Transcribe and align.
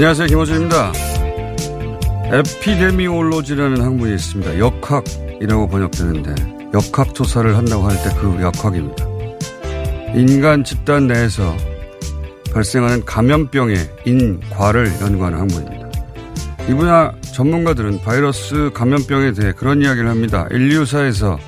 안녕하세요. 0.00 0.28
김호준입니다. 0.28 0.92
에피데미올로지라는 2.32 3.82
학문이 3.82 4.14
있습니다. 4.14 4.58
역학이라고 4.58 5.68
번역되는데 5.68 6.70
역학 6.72 7.14
조사를 7.14 7.54
한다고 7.54 7.82
할 7.82 7.96
때 8.02 8.08
그 8.18 8.40
역학입니다. 8.40 9.04
인간 10.14 10.64
집단 10.64 11.06
내에서 11.06 11.54
발생하는 12.54 13.04
감염병의 13.04 13.76
인과를 14.06 14.90
연구하는 15.02 15.38
학문입니다. 15.38 15.90
이 16.66 16.72
분야 16.72 17.12
전문가들은 17.34 18.00
바이러스 18.00 18.70
감염병에 18.72 19.32
대해 19.32 19.52
그런 19.52 19.82
이야기를 19.82 20.08
합니다. 20.08 20.46
인류사에서 20.50 21.38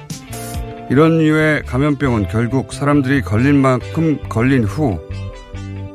이런 0.90 1.16
류의 1.20 1.62
감염병은 1.62 2.28
결국 2.28 2.74
사람들이 2.74 3.22
걸린 3.22 3.62
만큼 3.62 4.18
걸린 4.28 4.64
후 4.64 5.00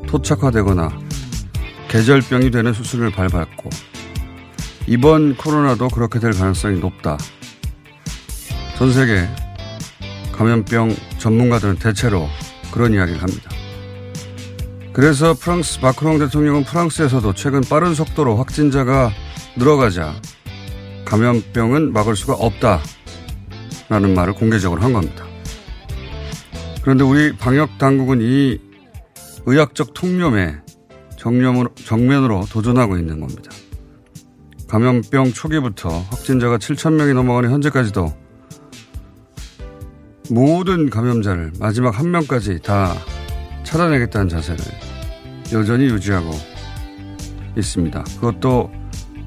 토착화되거나 0.08 1.06
계절병이 1.90 2.52
되는 2.52 2.74
수순을 2.74 3.12
밟았고 3.12 3.70
이번 4.88 5.36
코로나도 5.36 5.90
그렇게 5.90 6.20
될 6.20 6.32
가능성이 6.32 6.80
높다. 6.80 7.18
전 8.78 8.94
세계 8.94 9.28
감염병 10.32 10.96
전문가들은 11.18 11.78
대체로 11.78 12.30
그런 12.72 12.94
이야기를 12.94 13.22
합니다. 13.22 13.50
그래서 14.94 15.34
프랑스 15.34 15.80
마크롱 15.80 16.20
대통령은 16.20 16.64
프랑스에서도 16.64 17.34
최근 17.34 17.62
빠른 17.62 17.94
속도로 17.94 18.36
확진자가 18.36 19.12
늘어가자 19.56 20.16
감염병은 21.06 21.94
막을 21.94 22.16
수가 22.16 22.34
없다라는 22.34 24.14
말을 24.16 24.34
공개적으로 24.34 24.82
한 24.82 24.94
겁니다. 24.94 25.26
그런데 26.82 27.04
우리 27.04 27.36
방역 27.36 27.78
당국은 27.78 28.20
이 28.22 28.60
의학적 29.46 29.94
통념에 29.94 30.56
정면으로, 31.18 31.70
정면으로 31.76 32.46
도전하고 32.50 32.98
있는 32.98 33.20
겁니다. 33.20 33.52
감염병 34.68 35.34
초기부터 35.34 35.90
확진자가 35.90 36.58
7천 36.58 36.94
명이 36.94 37.14
넘어가는 37.14 37.50
현재까지도 37.52 38.14
모든 40.30 40.90
감염자를 40.90 41.54
마지막 41.60 41.98
한 41.98 42.12
명까지 42.12 42.60
다 42.62 42.94
찾아내겠다는 43.64 44.30
자세를 44.30 44.64
여전히 45.54 45.86
유지하고 45.86 46.32
있습니다. 47.58 48.04
그것도 48.20 48.72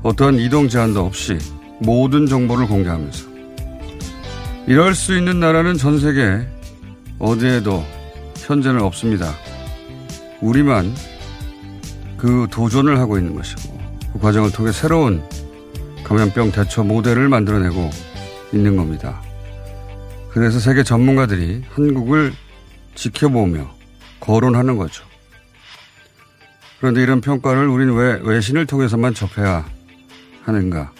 어떠한 0.02 0.36
이동 0.36 0.68
제한도 0.68 1.04
없이 1.04 1.38
모든 1.80 2.26
정보를 2.26 2.66
공개하면서 2.66 3.28
이럴 4.66 4.94
수 4.94 5.16
있는 5.16 5.40
나라는 5.40 5.74
전 5.74 5.98
세계 5.98 6.46
어디에도 7.18 7.82
현재는 8.36 8.82
없습니다. 8.82 9.32
우리만 10.42 10.94
그 12.20 12.46
도전을 12.50 12.98
하고 12.98 13.16
있는 13.16 13.34
것이고 13.34 13.80
그 14.12 14.18
과정을 14.18 14.52
통해 14.52 14.72
새로운 14.72 15.22
감염병 16.04 16.52
대처 16.52 16.84
모델을 16.84 17.30
만들어내고 17.30 17.88
있는 18.52 18.76
겁니다. 18.76 19.22
그래서 20.28 20.60
세계 20.60 20.82
전문가들이 20.82 21.64
한국을 21.70 22.34
지켜보며 22.94 23.70
거론하는 24.20 24.76
거죠. 24.76 25.04
그런데 26.78 27.02
이런 27.02 27.22
평가를 27.22 27.66
우리는 27.68 27.94
왜 27.94 28.20
외신을 28.22 28.66
통해서만 28.66 29.14
접해야 29.14 29.64
하는가? 30.44 30.92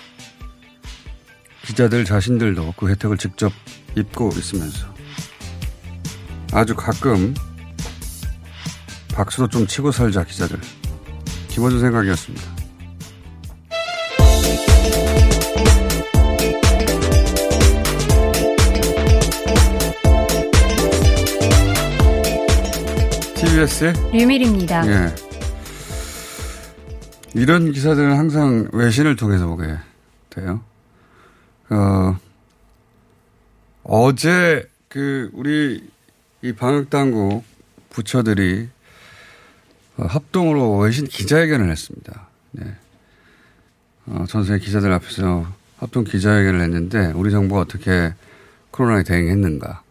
기자들 1.66 2.06
자신들도 2.06 2.75
그 2.78 2.88
혜택을 2.88 3.19
직접 3.19 3.53
입고 3.94 4.30
있으면서 4.36 4.86
아주 6.53 6.75
가끔 6.75 7.34
박수도 9.12 9.48
좀 9.48 9.66
치고 9.66 9.92
살자 9.92 10.25
기자들. 10.25 10.59
김원준 11.60 11.81
생각이었습니다. 11.81 12.43
TBS의 23.34 23.92
류밀입니다. 24.10 24.86
예. 24.86 25.15
이런 27.34 27.72
기사들은 27.72 28.16
항상 28.16 28.71
외신을 28.72 29.16
통해서 29.16 29.47
보게 29.47 29.66
돼요. 30.30 30.62
어, 31.68 32.16
어제 33.83 34.66
그 34.89 35.28
우리 35.34 35.86
이 36.41 36.53
방역당국 36.54 37.45
부처들이 37.91 38.62
어, 38.62 38.79
합동으로 40.06 40.78
외신 40.78 41.06
기자회견을 41.06 41.70
했습니다. 41.70 42.28
네. 42.52 42.74
어, 44.06 44.24
전 44.28 44.44
세계 44.44 44.64
기자들 44.64 44.92
앞에서 44.92 45.47
합동 45.78 46.04
기자회견을 46.04 46.60
했는데 46.60 47.12
우리 47.14 47.30
정부가 47.30 47.60
어떻게 47.62 48.14
코로나에 48.70 49.02
대응했는가. 49.02 49.82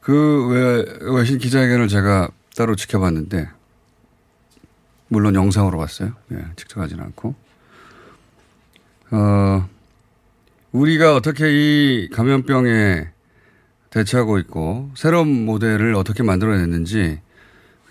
그 0.00 0.48
외, 0.48 1.10
외신 1.12 1.38
기자회견을 1.38 1.88
제가 1.88 2.30
따로 2.56 2.74
지켜봤는데 2.74 3.48
물론 5.08 5.34
영상으로 5.34 5.78
봤어요. 5.78 6.14
예, 6.32 6.44
직접 6.56 6.80
하지는 6.80 7.04
않고. 7.04 7.34
어, 9.12 9.68
우리가 10.72 11.16
어떻게 11.16 11.50
이 11.50 12.08
감염병에 12.10 13.08
대처하고 13.90 14.38
있고 14.38 14.90
새로운 14.94 15.44
모델을 15.44 15.94
어떻게 15.96 16.22
만들어냈는지 16.22 17.20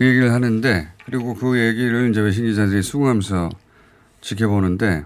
그 0.00 0.06
얘기를 0.06 0.32
하는데 0.32 0.88
그리고 1.04 1.34
그 1.34 1.58
얘기를 1.60 2.08
이제 2.08 2.22
외신 2.22 2.46
기자들이 2.46 2.82
수긍하면서 2.82 3.50
지켜보는데 4.22 5.04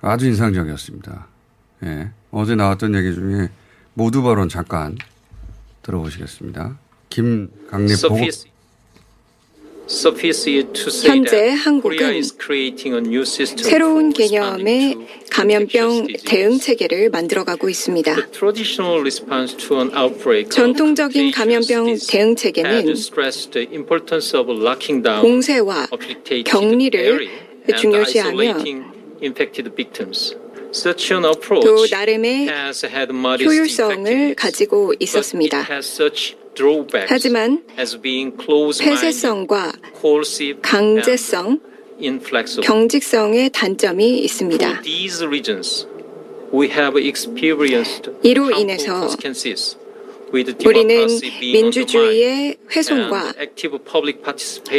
아주 0.00 0.26
인상적이었습니다. 0.26 1.26
예. 1.82 2.10
어제 2.30 2.54
나왔던 2.54 2.94
얘기 2.94 3.12
중에 3.12 3.48
모두 3.94 4.22
발언 4.22 4.48
잠깐 4.48 4.96
들어보시겠습니다. 5.82 6.78
김강립 7.08 8.00
보고 8.08 8.20
현재 11.04 11.50
한국은 11.50 12.22
새로운 13.56 14.12
개념의 14.12 14.96
감염병 15.30 16.06
대응 16.24 16.58
체계를 16.58 17.10
만들어가고 17.10 17.68
있습니다. 17.68 18.16
전통적인 20.50 21.30
감염병 21.30 21.96
대응 22.08 22.34
체계는 22.34 22.94
공세와 25.20 25.88
격리를 26.44 27.28
중요시하며 27.78 28.58
또 31.62 31.86
나름의 31.90 32.48
효율성을 33.44 34.34
가지고 34.34 34.94
있었습니다. 34.98 35.66
하지만 37.08 37.62
폐쇄성과 38.84 39.72
강제성, 40.62 41.60
경직성의 42.62 43.50
단점이 43.52 44.18
있습니다. 44.18 44.82
이로 48.22 48.50
인해서 48.50 49.08
우리는 50.64 51.06
민주주의의 51.40 52.56
훼손과 52.74 53.34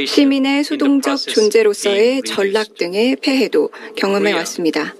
시민의 0.05 0.63
수동적 0.63 1.17
존재로서의 1.19 2.21
전락 2.23 2.75
등의 2.75 3.15
폐해도 3.17 3.69
경험해 3.95 4.33
왔습니다. 4.33 4.93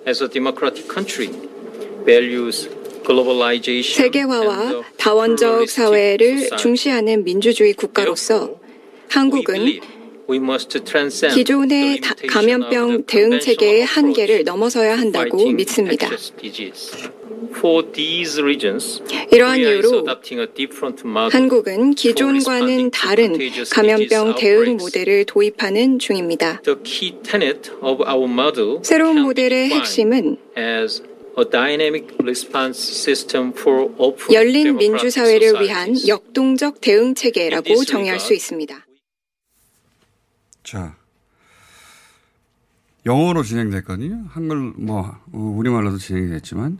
세계화와 3.83 4.83
다원적 4.97 5.69
사회를 5.69 6.49
중시하는 6.57 7.23
민주주의 7.23 7.73
국가로서 7.73 8.59
한국은 9.09 9.79
기존의 11.33 12.01
감염병 12.27 13.03
대응 13.05 13.39
체계의 13.39 13.85
한계를 13.85 14.43
넘어서야 14.43 14.97
한다고 14.97 15.49
믿습니다. 15.51 16.09
이러한 19.31 19.59
이유로 19.59 20.05
한국은 21.31 21.91
기존과는 21.95 22.91
다른 22.91 23.37
감염병 23.71 24.35
대응 24.35 24.75
모델을 24.77 25.23
도입하는 25.25 25.99
중입니다. 25.99 26.61
새로운 28.83 29.21
모델의 29.21 29.69
핵심은 29.69 30.37
열린 34.33 34.75
민주사회를 34.77 35.61
위한 35.61 35.95
역동적 36.07 36.81
대응 36.81 37.13
체계라고 37.13 37.83
정의할 37.83 38.19
수 38.19 38.33
있습니다. 38.33 38.75
자, 40.63 40.95
영어로 43.05 43.43
진행됐거든요. 43.43 44.25
한글 44.29 44.57
뭐 44.57 45.15
우리말로도 45.31 45.99
진행이 45.99 46.29
됐지만 46.29 46.79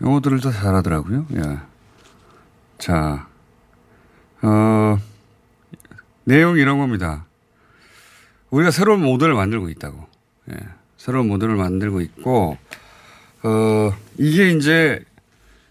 영어들을 0.00 0.40
더 0.40 0.50
잘하더라고요. 0.50 1.26
예. 1.34 1.58
자, 2.78 3.28
어, 4.42 4.98
내용 6.24 6.56
이런 6.56 6.78
겁니다. 6.78 7.26
우리가 8.50 8.70
새로운 8.70 9.02
모델을 9.02 9.34
만들고 9.34 9.68
있다고. 9.68 10.06
예. 10.50 10.56
새로운 10.96 11.28
모델을 11.28 11.56
만들고 11.56 12.00
있고, 12.00 12.56
어, 13.42 13.92
이게 14.18 14.50
이제 14.50 15.00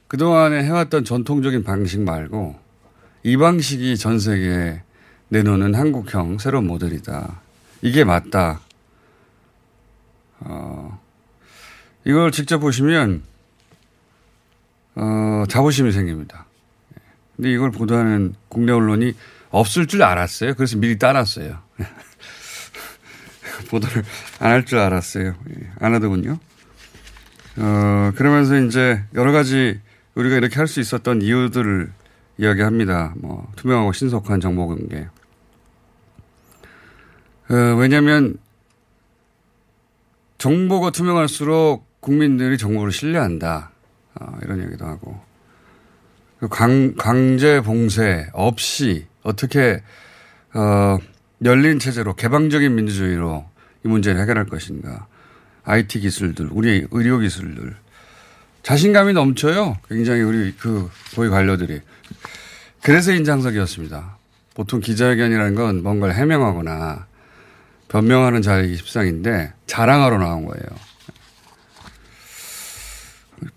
그동안에 0.08 0.64
해왔던 0.64 1.04
전통적인 1.04 1.64
방식 1.64 2.02
말고 2.02 2.58
이 3.24 3.38
방식이 3.38 3.98
전 3.98 4.20
세계에 4.20 4.82
내놓는 5.30 5.74
한국형 5.76 6.38
새로운 6.38 6.68
모델이다. 6.68 7.42
이게 7.82 8.04
맞다. 8.04 8.62
어, 10.42 11.02
이걸 12.06 12.32
직접 12.32 12.60
보시면 12.60 13.24
어, 14.96 15.44
자부심이 15.50 15.92
생깁니다. 15.92 16.46
근데 17.36 17.52
이걸 17.52 17.72
보도하는 17.72 18.36
국내 18.48 18.72
언론이 18.72 19.14
없을 19.50 19.88
줄 19.88 20.04
알았어요. 20.04 20.54
그래서 20.54 20.78
미리 20.78 20.98
따놨어요. 20.98 21.60
보도를 23.70 24.04
안 24.40 24.52
할 24.52 24.66
줄 24.66 24.78
알았어요. 24.80 25.36
예, 25.50 25.72
안 25.80 25.94
하더군요. 25.94 26.40
어, 27.58 28.12
그러면서 28.16 28.58
이제 28.60 29.02
여러 29.14 29.32
가지 29.32 29.80
우리가 30.16 30.38
이렇게 30.38 30.56
할 30.56 30.68
수 30.68 30.80
있었던 30.80 31.22
이유들을 31.22 31.92
이야기합니다. 32.38 33.14
뭐, 33.18 33.50
투명하고 33.56 33.94
신속한 33.94 34.42
정보 34.42 34.68
공개. 34.68 35.08
어, 37.50 37.76
왜냐면, 37.78 38.38
정보가 40.38 40.90
투명할수록 40.92 41.86
국민들이 42.02 42.58
정보를 42.58 42.92
신뢰한다. 42.92 43.72
어, 44.16 44.38
이런 44.44 44.64
얘기도 44.64 44.86
하고. 44.86 45.20
그 46.40 46.50
강, 46.50 46.96
강제 46.96 47.62
봉쇄 47.62 48.28
없이 48.34 49.08
어떻게, 49.24 49.82
어, 50.54 50.98
열린 51.44 51.80
체제로 51.80 52.16
개방적인 52.16 52.76
민주주의로 52.76 53.46
이 53.86 53.88
문제를 53.88 54.22
해결할 54.22 54.46
것인가. 54.48 55.08
IT 55.66 56.00
기술들, 56.00 56.50
우리 56.52 56.88
의료 56.92 57.20
기술들. 57.20 57.76
자신감이 58.64 59.14
넘쳐요. 59.14 59.78
굉장히 59.88 60.22
우리 60.22 60.54
그 60.58 60.90
고위 61.16 61.30
관료들이. 61.30 61.82
그래서 62.82 63.12
인장석이었습니다. 63.12 64.18
보통 64.54 64.80
기자회견이라는 64.80 65.56
건 65.56 65.84
뭔가를 65.84 66.16
해명하거나 66.16 67.06
변명하는 67.88 68.42
자리기 68.42 68.78
십상인데 68.78 69.54
자랑하러 69.68 70.18
나온 70.18 70.46
거예요. 70.46 70.64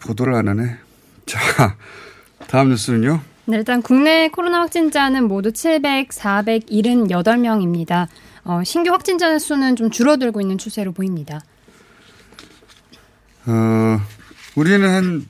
보도를 0.01 0.35
안 0.35 0.49
하네. 0.49 0.77
자, 1.27 1.77
다음 2.49 2.71
뉴스는요? 2.71 3.21
네, 3.47 3.57
일단 3.57 3.81
국내 3.81 4.29
코로나 4.29 4.61
확진자는 4.61 5.25
모두 5.25 5.53
700, 5.53 6.09
478명입니다. 6.11 8.09
어, 8.45 8.63
신규 8.65 8.91
확진자 8.93 9.39
수는 9.39 9.77
좀 9.77 9.91
줄어들고 9.91 10.41
있는 10.41 10.59
추세로 10.59 10.93
보입니다. 10.93 11.41
어, 13.51 13.99
우리는 14.57 14.87
한 14.87 15.27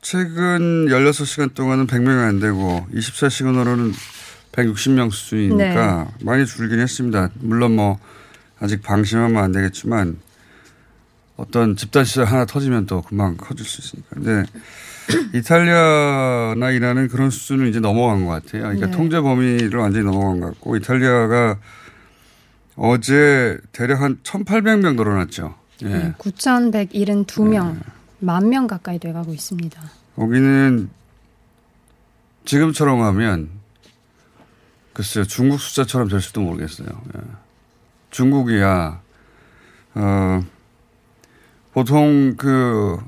최근 0.00 0.86
16시간 0.86 1.52
동안은 1.52 1.86
100명이 1.86 2.28
안 2.28 2.40
되고 2.40 2.86
24시간으로는 2.94 3.92
160명 4.52 5.10
수준이니까 5.10 6.04
네. 6.04 6.24
많이 6.24 6.46
줄긴 6.46 6.80
했습니다. 6.80 7.28
물론 7.40 7.76
뭐 7.76 7.98
아직 8.58 8.82
방심하면 8.82 9.44
안 9.44 9.52
되겠지만 9.52 10.16
어떤 11.36 11.76
집단 11.76 12.06
시설 12.06 12.24
하나 12.24 12.46
터지면 12.46 12.86
또 12.86 13.02
금방 13.02 13.36
커질 13.36 13.66
수 13.66 13.82
있으니까. 13.82 14.14
근데 14.14 14.44
이탈리아나 15.38 16.70
이라는 16.70 17.08
그런 17.08 17.28
수준을 17.28 17.68
이제 17.68 17.80
넘어간 17.80 18.24
것 18.24 18.30
같아요. 18.30 18.62
그러니까 18.62 18.86
네. 18.86 18.92
통제 18.92 19.20
범위를 19.20 19.78
완전히 19.78 20.06
넘어간 20.06 20.40
것 20.40 20.46
같고 20.52 20.76
이탈리아가 20.76 21.58
어제 22.76 23.58
대략 23.72 24.00
한 24.00 24.16
1,800명 24.22 24.94
늘어났죠. 24.94 25.65
예. 25.82 25.88
네, 25.88 26.12
9,172명, 26.18 27.74
네. 27.74 27.80
만명 28.20 28.66
가까이 28.66 28.98
돼가고 28.98 29.32
있습니다. 29.32 29.82
거기는 30.16 30.88
지금처럼 32.44 33.02
하면 33.02 33.50
글쎄요 34.92 35.24
중국 35.24 35.60
숫자처럼 35.60 36.08
될 36.08 36.20
수도 36.20 36.40
모르겠어요. 36.40 36.88
예. 36.88 37.20
중국이야 38.10 39.02
어, 39.94 40.44
보통 41.72 42.34
그 42.36 42.98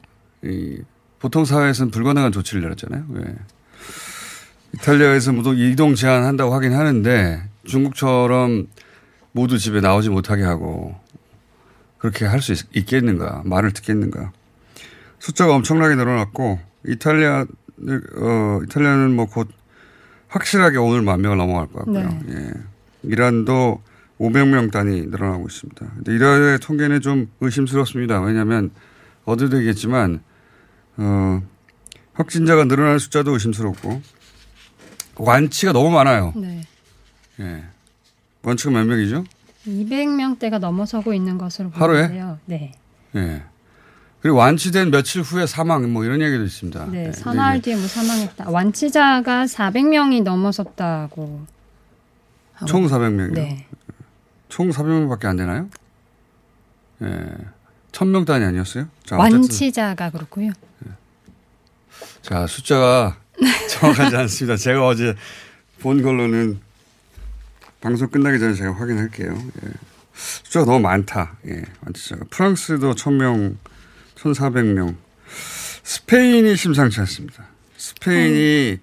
이, 0.42 0.82
보통 1.18 1.44
사회에서는 1.44 1.90
불가능한 1.90 2.32
조치를 2.32 2.62
내렸잖아요. 2.62 3.06
예. 3.16 3.34
이탈리아에서 4.74 5.32
모두 5.32 5.54
이동 5.54 5.94
제한한다고 5.94 6.54
하긴 6.54 6.74
하는데 6.74 7.42
중국처럼 7.64 8.66
모두 9.32 9.58
집에 9.58 9.80
나오지 9.80 10.10
못하게 10.10 10.42
하고 10.42 10.94
그렇게 11.98 12.24
할 12.26 12.40
수 12.40 12.52
있겠는가 12.74 13.42
말을 13.44 13.72
듣겠는가 13.72 14.32
숫자가 15.18 15.54
엄청나게 15.54 15.94
늘어났고 15.96 16.58
이탈리아 16.86 17.40
어 17.42 18.60
이탈리아는 18.64 19.14
뭐 19.14 19.26
곧 19.26 19.48
확실하게 20.28 20.76
오늘 20.78 21.02
만 21.02 21.20
명을 21.22 21.38
넘어갈 21.38 21.66
것 21.68 21.78
같고요. 21.78 22.20
네. 22.26 22.34
예. 22.34 22.52
이란도 23.02 23.80
500명 24.20 24.70
단위 24.70 25.02
늘어나고 25.06 25.46
있습니다. 25.48 25.86
근데 25.94 26.14
이란의 26.14 26.58
통계는 26.60 27.00
좀 27.00 27.30
의심스럽습니다. 27.40 28.20
왜냐하면 28.20 28.70
어디도 29.24 29.56
얘기했지만 29.58 30.20
어 30.98 31.42
확진자가 32.12 32.64
늘어나는 32.64 32.98
숫자도 32.98 33.32
의심스럽고 33.32 34.02
완치가 35.16 35.72
너무 35.72 35.90
많아요. 35.90 36.32
네. 36.36 36.62
예. 37.40 37.64
완치가 38.42 38.70
몇 38.70 38.84
명이죠? 38.84 39.24
200명대가 39.68 40.58
넘어서고 40.58 41.14
있는 41.14 41.38
것으로 41.38 41.70
하루에? 41.70 42.08
보이는데요. 42.08 42.38
네. 42.46 42.72
예. 43.16 43.42
그리고 44.20 44.38
완치된 44.38 44.90
며칠 44.90 45.22
후에 45.22 45.46
사망 45.46 45.92
뭐 45.92 46.04
이런 46.04 46.20
얘기도 46.20 46.42
있습니다. 46.42 46.86
네, 46.86 47.06
예. 47.06 47.12
사나흘 47.12 47.62
뒤에 47.62 47.76
뭐 47.76 47.86
사망했다. 47.86 48.50
완치자가 48.50 49.44
400명이 49.44 50.22
넘어섰다고. 50.22 51.46
총 52.66 52.86
400명이요. 52.86 53.34
네. 53.34 53.66
총 54.48 54.70
400명밖에 54.70 55.26
안 55.26 55.36
되나요? 55.36 55.68
예. 57.02 57.28
1000명 57.92 58.26
단위 58.26 58.44
아니었어요? 58.44 58.86
자, 59.04 59.16
완치자가 59.16 60.10
그렇고요. 60.10 60.52
자, 62.22 62.46
숫자가 62.46 63.16
정확하지 63.70 64.16
않습니다. 64.16 64.56
제가 64.56 64.86
어제 64.86 65.14
본 65.80 66.02
걸로는 66.02 66.60
방송 67.80 68.08
끝나기 68.08 68.38
전에 68.38 68.54
제가 68.54 68.74
확인할게요. 68.74 69.32
예. 69.32 69.70
숫자가 70.12 70.66
너무 70.66 70.80
많다. 70.80 71.36
예, 71.46 71.62
완치자가. 71.84 72.24
프랑스도 72.30 72.94
1000명, 72.94 73.56
1400명. 74.16 74.96
스페인이 75.84 76.56
심상치 76.56 76.98
않습니다. 77.00 77.46
스페인이 77.76 78.78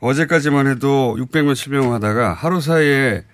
어제까지만 0.00 0.66
해도 0.66 1.14
600명, 1.18 1.52
700명 1.52 1.90
하다가 1.90 2.32
하루 2.32 2.60
사이에 2.60 3.24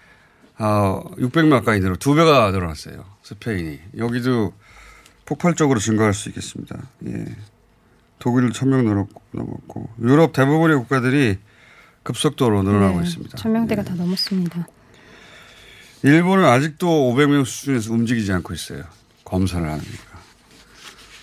어, 0.59 1.05
600명 1.17 1.51
가까이 1.51 1.79
늘어 1.79 1.95
두 1.95 2.15
배가 2.15 2.51
늘어났어요. 2.51 3.05
스페인이. 3.23 3.79
여기도 3.99 4.53
폭발적으로 5.25 5.79
증가할 5.79 6.13
수 6.13 6.29
있겠습니다. 6.31 6.77
예. 7.07 7.25
독일 8.19 8.51
1000명 8.51 8.83
늘었고, 8.85 9.23
넘었고, 9.31 9.91
유럽 10.03 10.33
대부분의 10.33 10.77
국가들이 10.79 11.39
급속도로 12.03 12.65
늘어나고 12.65 13.01
네, 13.01 13.07
있습니다. 13.07 13.35
예. 13.39 13.41
천명대가 13.41 13.85
다 13.85 13.95
넘었습니다. 13.95 14.67
일본은 16.03 16.45
아직도 16.45 16.87
500명 17.13 17.45
수준에서 17.45 17.93
움직이지 17.93 18.33
않고 18.33 18.55
있어요. 18.55 18.85
검사를 19.25 19.65
안 19.65 19.73
하니까. 19.73 20.19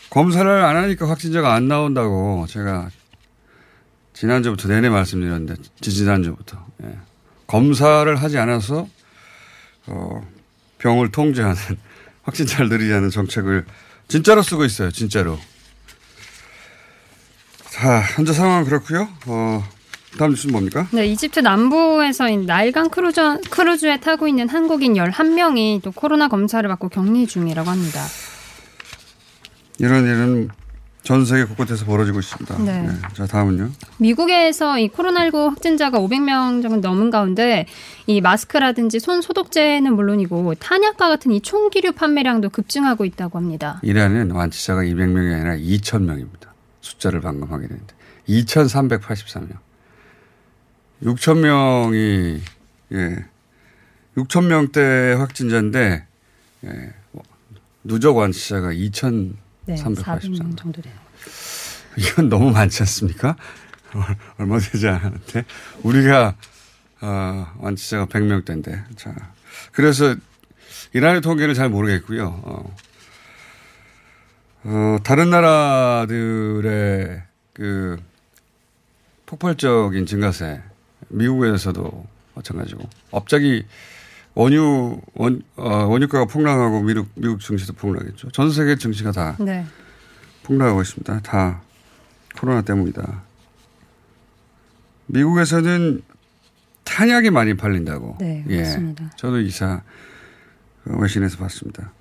검사를 0.09 0.49
안 0.49 0.75
하니까 0.75 1.09
확진자가 1.09 1.53
안 1.53 1.67
나온다고 1.67 2.45
제가 2.47 2.89
지난주부터 4.13 4.69
내내 4.69 4.89
말씀드렸는데, 4.89 5.61
지지난주부터. 5.81 6.65
예. 6.83 6.97
검사를 7.47 8.15
하지 8.15 8.37
않아서, 8.37 8.87
어, 9.87 10.27
병을 10.77 11.11
통제하는, 11.11 11.55
확진자를 12.23 12.69
늘리자는 12.69 13.09
정책을 13.09 13.65
진짜로 14.07 14.41
쓰고 14.41 14.65
있어요. 14.65 14.91
진짜로. 14.91 15.37
자, 17.69 17.99
현재 18.15 18.31
상황은 18.31 18.63
그렇고요 18.63 19.09
어, 19.25 19.67
다음 20.17 20.31
뉴스는 20.31 20.51
뭡니까? 20.53 20.87
네, 20.91 21.05
이집트 21.07 21.39
남부에서 21.41 22.29
이 22.29 22.37
나일강 22.37 22.89
크루저, 22.89 23.39
크루즈에 23.49 23.99
타고 23.99 24.27
있는 24.27 24.47
한국인 24.47 24.93
11명이 24.93 25.81
또 25.81 25.91
코로나 25.91 26.27
검사를 26.27 26.67
받고 26.67 26.89
격리 26.89 27.27
중이라고 27.27 27.69
합니다. 27.69 28.01
이런 29.79 30.05
일은 30.05 30.49
전 31.03 31.23
세계 31.23 31.43
곳곳에서 31.43 31.85
벌어지고 31.85 32.19
있습니다. 32.19 32.57
네. 32.63 32.89
자, 33.13 33.27
다음은요. 33.27 33.69
미국에서 33.99 34.79
이 34.79 34.89
코로나19 34.89 35.49
확진자가 35.49 35.99
500명 35.99 36.63
정도 36.63 36.89
넘은 36.89 37.11
가운데 37.11 37.67
이 38.07 38.21
마스크라든지 38.21 38.99
손 38.99 39.21
소독제는 39.21 39.95
물론이고 39.95 40.55
탄약과 40.55 41.09
같은 41.09 41.31
이 41.31 41.41
총기류 41.41 41.91
판매량도 41.91 42.49
급증하고 42.49 43.05
있다고 43.05 43.37
합니다. 43.37 43.79
이란은 43.83 44.31
완치자가 44.31 44.81
200명이 44.81 45.33
아니라 45.35 45.55
2,000명입니다. 45.57 46.47
숫자를 46.81 47.21
방금 47.21 47.51
확인했는데. 47.51 47.93
2,383명. 48.27 49.64
6,000명이, 51.03 52.39
예. 52.93 53.25
6,000명대 54.17 55.17
확진자인데, 55.17 56.05
예. 56.65 56.93
누적 57.83 58.17
완치자가 58.17 58.71
2,383명. 58.71 59.35
네, 59.65 59.75
400명 59.75 60.57
정도 60.57 60.81
되는 60.81 60.97
이건 61.97 62.29
너무 62.29 62.51
많지 62.51 62.81
않습니까? 62.83 63.35
얼마 64.37 64.59
되지 64.59 64.87
않았는데. 64.87 65.45
우리가, 65.83 66.35
어, 67.01 67.47
완치자가 67.59 68.07
100명대인데. 68.07 68.97
자. 68.97 69.13
그래서 69.71 70.15
이란의 70.93 71.21
통계를 71.21 71.53
잘 71.53 71.69
모르겠고요. 71.69 72.25
어, 72.25 72.75
어, 74.63 74.97
다른 75.03 75.29
나라들의 75.29 77.21
그 77.53 77.97
폭발적인 79.25 80.05
증가세, 80.05 80.61
미국에서도 81.09 82.05
마찬가지고, 82.35 82.87
갑자기 83.11 83.65
원유, 84.35 85.01
원, 85.13 85.41
어, 85.55 85.85
원유가가 85.85 86.25
폭락하고 86.25 86.81
미국, 86.81 87.07
미국 87.15 87.39
증시도 87.39 87.73
폭락했죠. 87.73 88.31
전 88.31 88.51
세계 88.51 88.75
증시가 88.75 89.11
다 89.11 89.37
네. 89.39 89.65
폭락하고 90.43 90.81
있습니다. 90.81 91.21
다 91.21 91.61
코로나 92.37 92.61
때문이다. 92.61 93.23
미국에서는 95.07 96.01
탄약이 96.83 97.29
많이 97.29 97.55
팔린다고. 97.55 98.17
네, 98.19 98.43
예. 98.49 98.57
맞습니다. 98.59 99.09
저도 99.15 99.39
이사 99.39 99.81
어, 100.85 100.97
외신에서 100.97 101.37
봤습니다. 101.37 101.91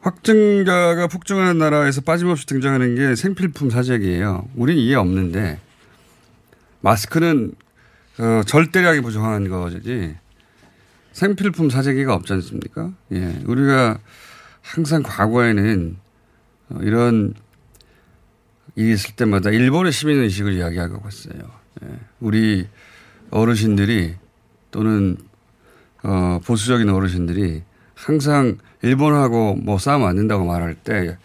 확진자가 0.00 1.08
폭증하는 1.08 1.58
나라에서 1.58 2.00
빠짐없이 2.02 2.46
등장하는 2.46 2.94
게 2.94 3.16
생필품 3.16 3.70
사재기예요. 3.70 4.48
우린 4.54 4.78
이해 4.78 4.94
없는데 4.94 5.58
마스크는 6.80 7.52
어, 8.18 8.42
절대량이 8.46 9.00
부족한 9.00 9.48
거지 9.48 10.16
생필품 11.12 11.70
사재기가 11.70 12.14
없지 12.14 12.32
않습니까? 12.34 12.92
예, 13.12 13.42
우리가 13.46 13.98
항상 14.62 15.02
과거에는 15.02 15.96
어, 16.70 16.78
이런 16.82 17.34
일이 18.74 18.92
있을 18.92 19.16
때마다 19.16 19.50
일본의 19.50 19.92
시민 19.92 20.18
의식을 20.18 20.54
이야기하고 20.54 21.00
갔어요. 21.00 21.38
예, 21.82 21.88
우리 22.20 22.66
어르신들이 23.30 24.16
또는 24.70 25.16
어, 26.02 26.40
보수적인 26.44 26.88
어르신들이 26.88 27.62
항상 27.94 28.58
일본하고 28.82 29.56
뭐 29.56 29.78
싸우면 29.78 30.08
안 30.08 30.16
된다고 30.16 30.44
말할 30.44 30.74
때 30.74 31.16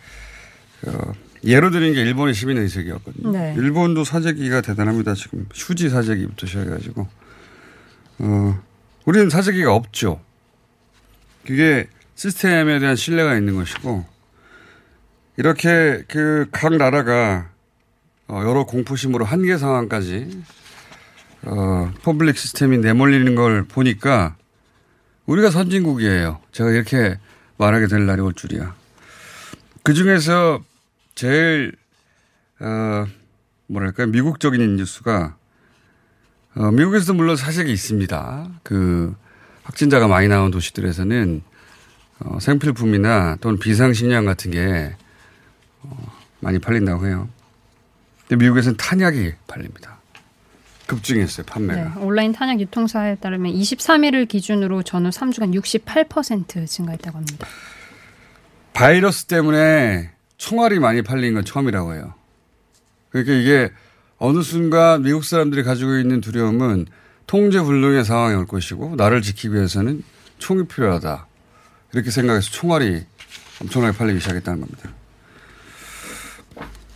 어, 0.88 1.14
예로 1.44 1.72
드린 1.72 1.94
게 1.94 2.02
일본의 2.02 2.34
시민 2.36 2.58
의식이었거든요. 2.58 3.32
네. 3.32 3.54
일본도 3.58 4.04
사재기가 4.04 4.62
대단합니다. 4.62 5.16
지금 5.16 5.48
휴지 5.54 5.90
사재기부터 5.90 6.46
시작해가지고 6.46 7.08
어, 8.20 8.64
우리는 9.06 9.30
사재기가 9.30 9.74
없죠. 9.74 10.22
그게 11.46 11.88
시스템에 12.16 12.78
대한 12.80 12.96
신뢰가 12.96 13.36
있는 13.36 13.56
것이고 13.56 14.06
이렇게 15.38 16.04
그 16.08 16.48
각 16.52 16.76
나라가 16.78 17.50
어, 18.28 18.42
여러 18.46 18.66
공포심으로 18.66 19.26
한계 19.26 19.58
상황까지 19.58 20.44
어, 21.44 21.92
public 22.04 22.38
시스템이 22.38 22.78
내몰리는 22.78 23.34
걸 23.34 23.64
보니까 23.64 24.36
우리가 25.26 25.50
선진국이에요. 25.50 26.40
제가 26.52 26.70
이렇게 26.70 27.18
말하게 27.58 27.88
될 27.88 28.06
날이 28.06 28.22
올 28.22 28.34
줄이야. 28.34 28.76
그 29.84 29.94
중에서 29.96 30.62
제일, 31.22 31.74
어, 32.60 33.06
뭐랄까, 33.68 34.08
미국적인 34.08 34.76
뉴스가, 34.78 35.38
어, 36.56 36.72
미국에서도 36.72 37.14
물론 37.14 37.36
사재기 37.36 37.72
있습니다. 37.72 38.50
그, 38.64 39.16
확진자가 39.62 40.08
많이 40.08 40.28
나온 40.28 40.50
도시들에서는, 40.50 41.44
어, 42.22 42.40
생필품이나 42.40 43.38
또는 43.40 43.60
비상식량 43.60 44.26
같은 44.26 44.50
게, 44.50 44.96
어, 45.84 46.12
많이 46.40 46.58
팔린다고 46.58 47.06
해요. 47.06 47.30
근데 48.28 48.44
미국에서는 48.44 48.78
탄약이 48.78 49.34
팔립니다. 49.46 50.00
급증했어요, 50.88 51.46
판매가. 51.46 51.84
네, 51.84 52.02
온라인 52.02 52.32
탄약 52.32 52.60
유통사에 52.60 53.18
따르면 53.18 53.54
23일을 53.54 54.28
기준으로 54.28 54.82
전후 54.82 55.12
3주간 55.12 55.54
68% 55.54 56.66
증가했다고 56.66 57.16
합니다. 57.20 57.48
바이러스 58.74 59.26
때문에 59.26 60.10
총알이 60.42 60.80
많이 60.80 61.04
팔린 61.04 61.36
건 61.36 61.46
처음이라고 61.46 61.94
해요. 61.94 62.16
그러니까 63.10 63.34
이게 63.34 63.72
어느 64.18 64.42
순간 64.42 65.04
미국 65.04 65.24
사람들이 65.24 65.62
가지고 65.62 66.00
있는 66.00 66.20
두려움은 66.20 66.88
통제 67.28 67.62
불능의 67.62 68.04
상황이 68.04 68.34
올 68.34 68.48
것이고 68.48 68.96
나를 68.96 69.22
지키기 69.22 69.54
위해서는 69.54 70.04
총이 70.40 70.66
필요하다. 70.66 71.28
이렇게 71.94 72.10
생각해서 72.10 72.50
총알이 72.50 73.06
엄청나게 73.62 73.96
팔리기 73.96 74.20
시작했다는 74.20 74.62
겁니다. 74.62 74.90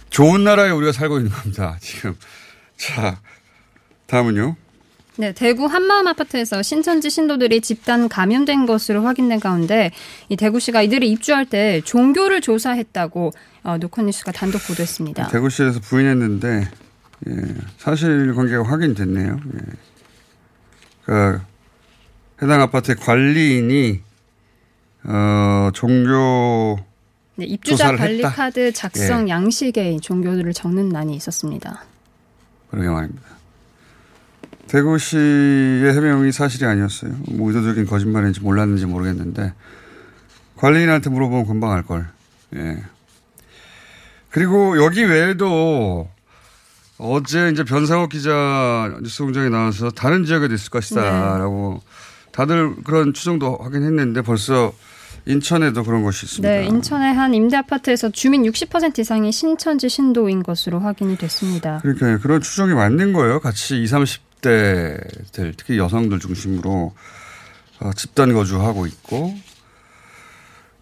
좋은 0.09 0.43
나라에 0.43 0.71
우리가 0.71 0.91
살고 0.91 1.19
있는 1.19 1.31
겁니다. 1.31 1.77
지금. 1.81 2.15
자, 2.77 3.21
다음은요. 4.07 4.55
네, 5.17 5.31
대구 5.31 5.65
한마음 5.65 6.07
아파트에서 6.07 6.61
신천지 6.61 7.09
신도들이 7.09 7.61
집단 7.61 8.09
감염된 8.09 8.65
것으로 8.65 9.03
확인된 9.03 9.39
가운데 9.39 9.91
이 10.27 10.35
대구시가 10.35 10.81
이들이 10.81 11.09
입주할 11.11 11.45
때 11.45 11.81
종교를 11.85 12.41
조사했다고 12.41 13.31
어, 13.63 13.77
노컷뉴스가 13.77 14.33
단독 14.33 14.59
보도했습니다. 14.67 15.29
대구시에서 15.29 15.79
부인했는데 15.79 16.69
예, 17.27 17.31
사실관계가 17.77 18.63
확인됐네요. 18.63 19.39
예. 19.53 19.59
그 21.05 21.41
해당 22.41 22.61
아파트의 22.61 22.97
관리인이 22.97 24.01
어, 25.05 25.69
종교 25.73 26.77
네, 27.35 27.45
입주자 27.45 27.95
관리 27.95 28.17
했다. 28.17 28.31
카드 28.31 28.73
작성 28.73 29.27
예. 29.27 29.31
양식에 29.31 29.97
종교들을 30.01 30.51
적는 30.51 30.89
난이 30.89 31.15
있었습니다. 31.15 31.83
그러게 32.69 32.89
말입니다. 32.89 33.34
대구시의 34.67 35.93
해명이 35.93 36.31
사실이 36.31 36.65
아니었어요. 36.65 37.13
뭐 37.31 37.49
의도적인 37.49 37.85
거짓말인지 37.85 38.41
몰랐는지 38.41 38.85
모르겠는데 38.85 39.53
관리인한테 40.57 41.09
물어보면 41.09 41.45
금방 41.45 41.71
알 41.71 41.83
걸. 41.83 42.07
예. 42.55 42.81
그리고 44.29 44.83
여기 44.83 45.03
외에도 45.03 46.09
어제 46.97 47.49
이제 47.49 47.63
변상욱 47.63 48.09
기자 48.09 48.91
뉴스공장에 49.01 49.49
나와서 49.49 49.89
다른 49.91 50.25
지역에도 50.25 50.53
있을 50.53 50.69
것이다라고 50.69 51.81
다들 52.31 52.75
그런 52.83 53.13
추정도 53.13 53.57
하긴 53.57 53.83
했는데 53.83 54.21
벌써 54.21 54.73
인천에도 55.25 55.83
그런 55.83 56.03
것이 56.03 56.25
있습니다. 56.25 56.47
네, 56.47 56.65
인천의 56.65 57.13
한 57.13 57.33
임대 57.33 57.57
아파트에서 57.57 58.11
주민 58.11 58.43
60% 58.43 58.99
이상이 58.99 59.31
신천지 59.31 59.89
신도인 59.89 60.43
것으로 60.43 60.79
확인이 60.79 61.17
됐습니다. 61.17 61.79
그러니까 61.81 62.17
그런 62.19 62.41
추정이 62.41 62.73
맞는 62.73 63.13
거예요. 63.13 63.39
같이 63.39 63.81
20, 63.81 64.24
30대들 64.49 65.53
특히 65.57 65.77
여성들 65.77 66.19
중심으로 66.19 66.93
어, 67.79 67.91
집단 67.95 68.33
거주하고 68.33 68.85
있고 68.87 69.35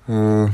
어, 0.07 0.47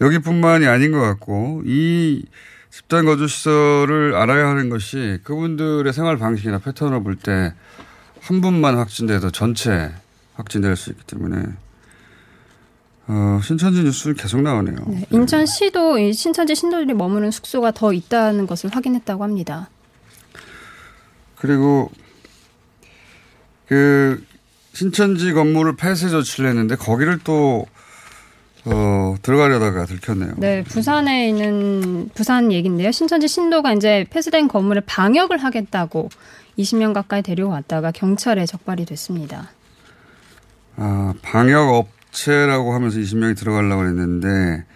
여기뿐만이 0.00 0.66
아닌 0.66 0.92
것 0.92 1.00
같고 1.00 1.62
이 1.64 2.24
집단 2.70 3.04
거주 3.04 3.28
시설을 3.28 4.14
알아야 4.16 4.48
하는 4.48 4.70
것이 4.70 5.18
그분들의 5.24 5.92
생활 5.92 6.16
방식이나 6.16 6.58
패턴을 6.58 7.02
볼 7.02 7.16
때 7.16 7.52
한 8.22 8.40
분만 8.40 8.76
확진돼도 8.78 9.32
전체 9.32 9.92
확진될 10.34 10.76
수 10.76 10.90
있기 10.90 11.02
때문에 11.08 11.42
어, 13.08 13.40
신천지 13.42 13.82
뉴스는 13.82 14.14
계속 14.14 14.40
나오네요. 14.42 14.76
네, 14.86 15.04
인천시도 15.10 15.98
이 15.98 16.12
신천지 16.12 16.54
신도들이 16.54 16.94
머무는 16.94 17.32
숙소가 17.32 17.72
더 17.72 17.92
있다는 17.92 18.46
것을 18.46 18.70
확인했다고 18.72 19.24
합니다. 19.24 19.68
그리고 21.36 21.90
그 23.72 24.22
신천지 24.74 25.32
건물을 25.32 25.76
폐쇄 25.76 26.10
조치를 26.10 26.50
했는데 26.50 26.76
거기를 26.76 27.18
또 27.24 27.64
어, 28.66 29.14
들어가려다가 29.22 29.86
들켰네요. 29.86 30.34
네, 30.36 30.62
부산에 30.62 31.30
있는 31.30 32.10
부산 32.14 32.52
얘긴데요. 32.52 32.92
신천지 32.92 33.28
신도가 33.28 33.72
이제 33.72 34.04
폐쇄된 34.10 34.48
건물에 34.48 34.82
방역을 34.84 35.38
하겠다고 35.38 36.10
20명 36.58 36.92
가까이 36.92 37.22
데려왔다가 37.22 37.92
경찰에 37.92 38.44
적발이 38.44 38.84
됐습니다. 38.84 39.48
아, 40.76 41.14
방역 41.22 41.70
업체라고 41.70 42.74
하면서 42.74 42.98
20명이 42.98 43.38
들어가려고 43.38 43.86
했는데 43.86 44.66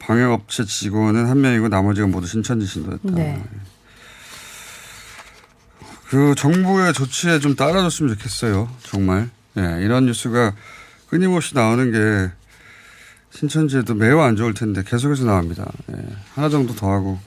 방역 0.00 0.32
업체 0.32 0.64
직원은 0.64 1.26
한 1.26 1.40
명이고 1.40 1.68
나머지가 1.68 2.08
모두 2.08 2.26
신천지 2.26 2.66
신도였다. 2.66 3.10
네. 3.12 3.40
그 6.10 6.34
정부의 6.36 6.92
조치에 6.92 7.38
좀 7.38 7.54
따라줬으면 7.54 8.16
좋겠어요. 8.16 8.68
정말. 8.82 9.30
예, 9.56 9.78
이런 9.84 10.06
뉴스가 10.06 10.54
끊임없이 11.08 11.54
나오는 11.54 11.92
게 11.92 12.32
신천지에도 13.30 13.94
매우 13.94 14.18
안 14.18 14.34
좋을 14.34 14.52
텐데 14.54 14.82
계속해서 14.84 15.24
나옵니다. 15.24 15.70
예, 15.92 15.96
하나 16.34 16.48
정도 16.48 16.74
더 16.74 16.90
하고 16.90 17.20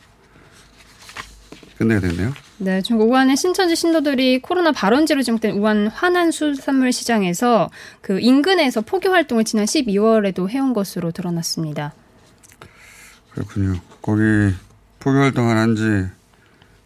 끝내야 1.78 2.02
되네요. 2.02 2.34
네, 2.58 2.82
중국 2.82 3.10
우한의 3.10 3.38
신천지 3.38 3.74
신도들이 3.78 4.42
코로나 4.42 4.74
발원지로 4.74 5.22
지목된 5.22 5.58
우한 5.58 5.88
화난 5.88 6.32
수산물 6.32 6.92
시장에서 6.92 7.70
그 8.02 8.20
인근에서 8.20 8.82
포교 8.82 9.12
활동을 9.12 9.46
지난 9.46 9.64
12월에도 9.66 10.50
해온 10.50 10.74
것으로 10.74 11.12
드러났습니다. 11.12 11.94
그렇군요. 13.32 13.80
거기 14.02 14.22
포교 15.00 15.20
활동을 15.20 15.56
한 15.56 15.76
지 15.78 16.10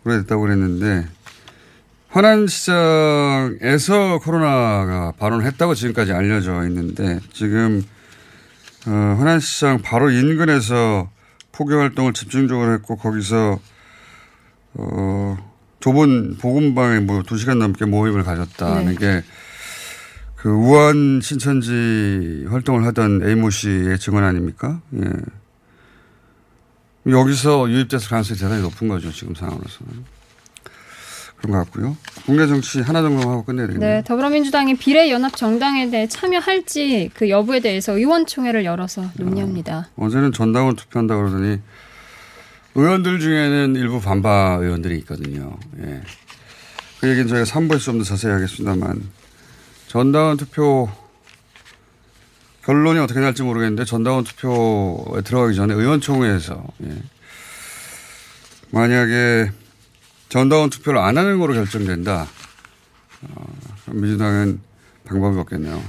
오래됐다고 0.05 0.43
그랬는데 0.43 1.05
화난시장에서 2.09 3.89
코로나가 4.19 5.11
발원했다고 5.17 5.75
지금까지 5.75 6.13
알려져 6.13 6.65
있는데 6.67 7.19
지금 7.33 7.83
어, 8.87 8.91
화난시장 8.91 9.81
바로 9.81 10.09
인근에서 10.09 11.09
포교 11.51 11.77
활동을 11.79 12.13
집중적으로 12.13 12.73
했고 12.73 12.95
거기서 12.95 13.59
어, 14.75 15.37
좁은 15.79 16.37
보금방에 16.37 16.99
뭐두 16.99 17.37
시간 17.37 17.59
넘게 17.59 17.85
모임을 17.85 18.23
가졌다는 18.23 18.95
네. 18.95 19.23
게그 20.35 20.49
우한 20.49 21.19
신천지 21.21 22.45
활동을 22.49 22.85
하던 22.85 23.27
에이모 23.27 23.49
씨의 23.49 23.99
증언 23.99 24.23
아닙니까? 24.23 24.81
예. 24.95 25.01
여기서 27.09 27.69
유입됐을 27.69 28.09
가능성이 28.09 28.39
대단히 28.39 28.61
높은 28.61 28.87
거죠, 28.87 29.11
지금 29.11 29.33
상황으로서는. 29.33 30.16
그런 31.37 31.51
것 31.51 31.57
같고요. 31.65 31.95
국내 32.25 32.47
정치 32.47 32.81
하나 32.81 33.01
정도 33.01 33.29
하고 33.29 33.43
끝내야 33.43 33.67
되겠네요. 33.67 33.89
네, 33.97 34.03
더불어민주당이 34.03 34.75
비례연합 34.77 35.35
정당에 35.35 35.89
대해 35.89 36.07
참여할지 36.07 37.11
그 37.13 37.29
여부에 37.29 37.59
대해서 37.59 37.93
의원총회를 37.93 38.65
열어서 38.65 39.05
논의합니다. 39.17 39.89
어제는 39.95 40.31
전당원 40.33 40.75
투표한다 40.75 41.15
그러더니 41.15 41.59
의원들 42.75 43.19
중에는 43.19 43.75
일부 43.75 44.01
반바 44.01 44.57
의원들이 44.61 44.97
있거든요. 44.99 45.57
예. 45.83 46.01
그 46.99 47.07
얘기는 47.09 47.27
저희가 47.27 47.45
3부에서 47.45 47.79
좀 47.79 47.97
더 47.99 48.03
자세히 48.03 48.31
하겠습니다만 48.33 49.01
전당원 49.87 50.37
투표 50.37 50.89
결론이 52.65 52.99
어떻게 52.99 53.19
날지 53.19 53.43
모르겠는데 53.43 53.85
전당원 53.85 54.23
투표에 54.23 55.21
들어가기 55.21 55.55
전에 55.55 55.73
의원총회에서 55.73 56.63
예. 56.85 56.95
만약에 58.71 59.51
전당원 60.29 60.69
투표를 60.69 60.99
안 60.99 61.17
하는 61.17 61.39
거로 61.39 61.53
결정된다. 61.53 62.27
어, 63.29 63.45
민주당은 63.87 64.59
방법이 65.05 65.37
없겠네요. 65.39 65.81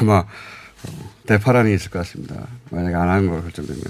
아마 0.00 0.18
어, 0.18 1.12
대파란이 1.26 1.74
있을 1.74 1.90
것 1.90 2.00
같습니다. 2.00 2.46
만약에 2.70 2.94
안 2.94 3.08
하는 3.08 3.28
거로 3.28 3.42
결정되면. 3.42 3.82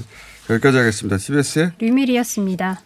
여기까지 0.51 0.79
하겠습니다. 0.79 1.19
CBS의 1.19 1.73
류밀이었습니다. 1.79 2.81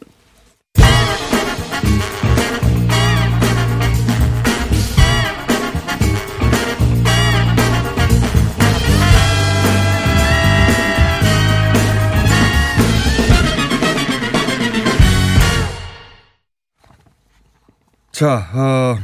자, 18.24 18.38
어, 18.38 18.96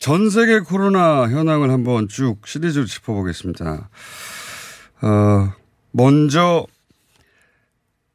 전 0.00 0.30
세계 0.30 0.58
코로나 0.58 1.28
현황을 1.28 1.70
한번 1.70 2.08
쭉 2.08 2.44
시리즈로 2.44 2.86
짚어보겠습니다. 2.86 3.88
어, 5.00 5.52
먼저 5.92 6.66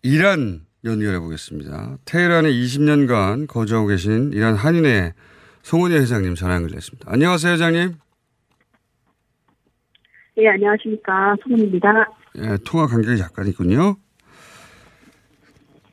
이란 0.03 0.65
연결해 0.83 1.17
보겠습니다. 1.19 1.95
테헤란에 2.03 2.49
20년간 2.51 3.47
거주하고 3.47 3.87
계신 3.87 4.33
이란 4.33 4.55
한인의 4.55 5.13
송은희 5.61 5.95
회장님 5.95 6.35
전화 6.35 6.55
연결됐습니다. 6.55 7.09
안녕하세요, 7.09 7.53
회장님. 7.53 7.93
예, 10.39 10.49
안녕하십니까. 10.49 11.37
송은입니다. 11.41 12.05
예, 12.39 12.57
통화 12.67 12.85
간격이 12.85 13.21
약간 13.21 13.47
있군요. 13.47 13.95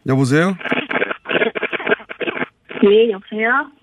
여보세요? 0.08 0.56
예, 2.82 3.12
여보세요? 3.12 3.75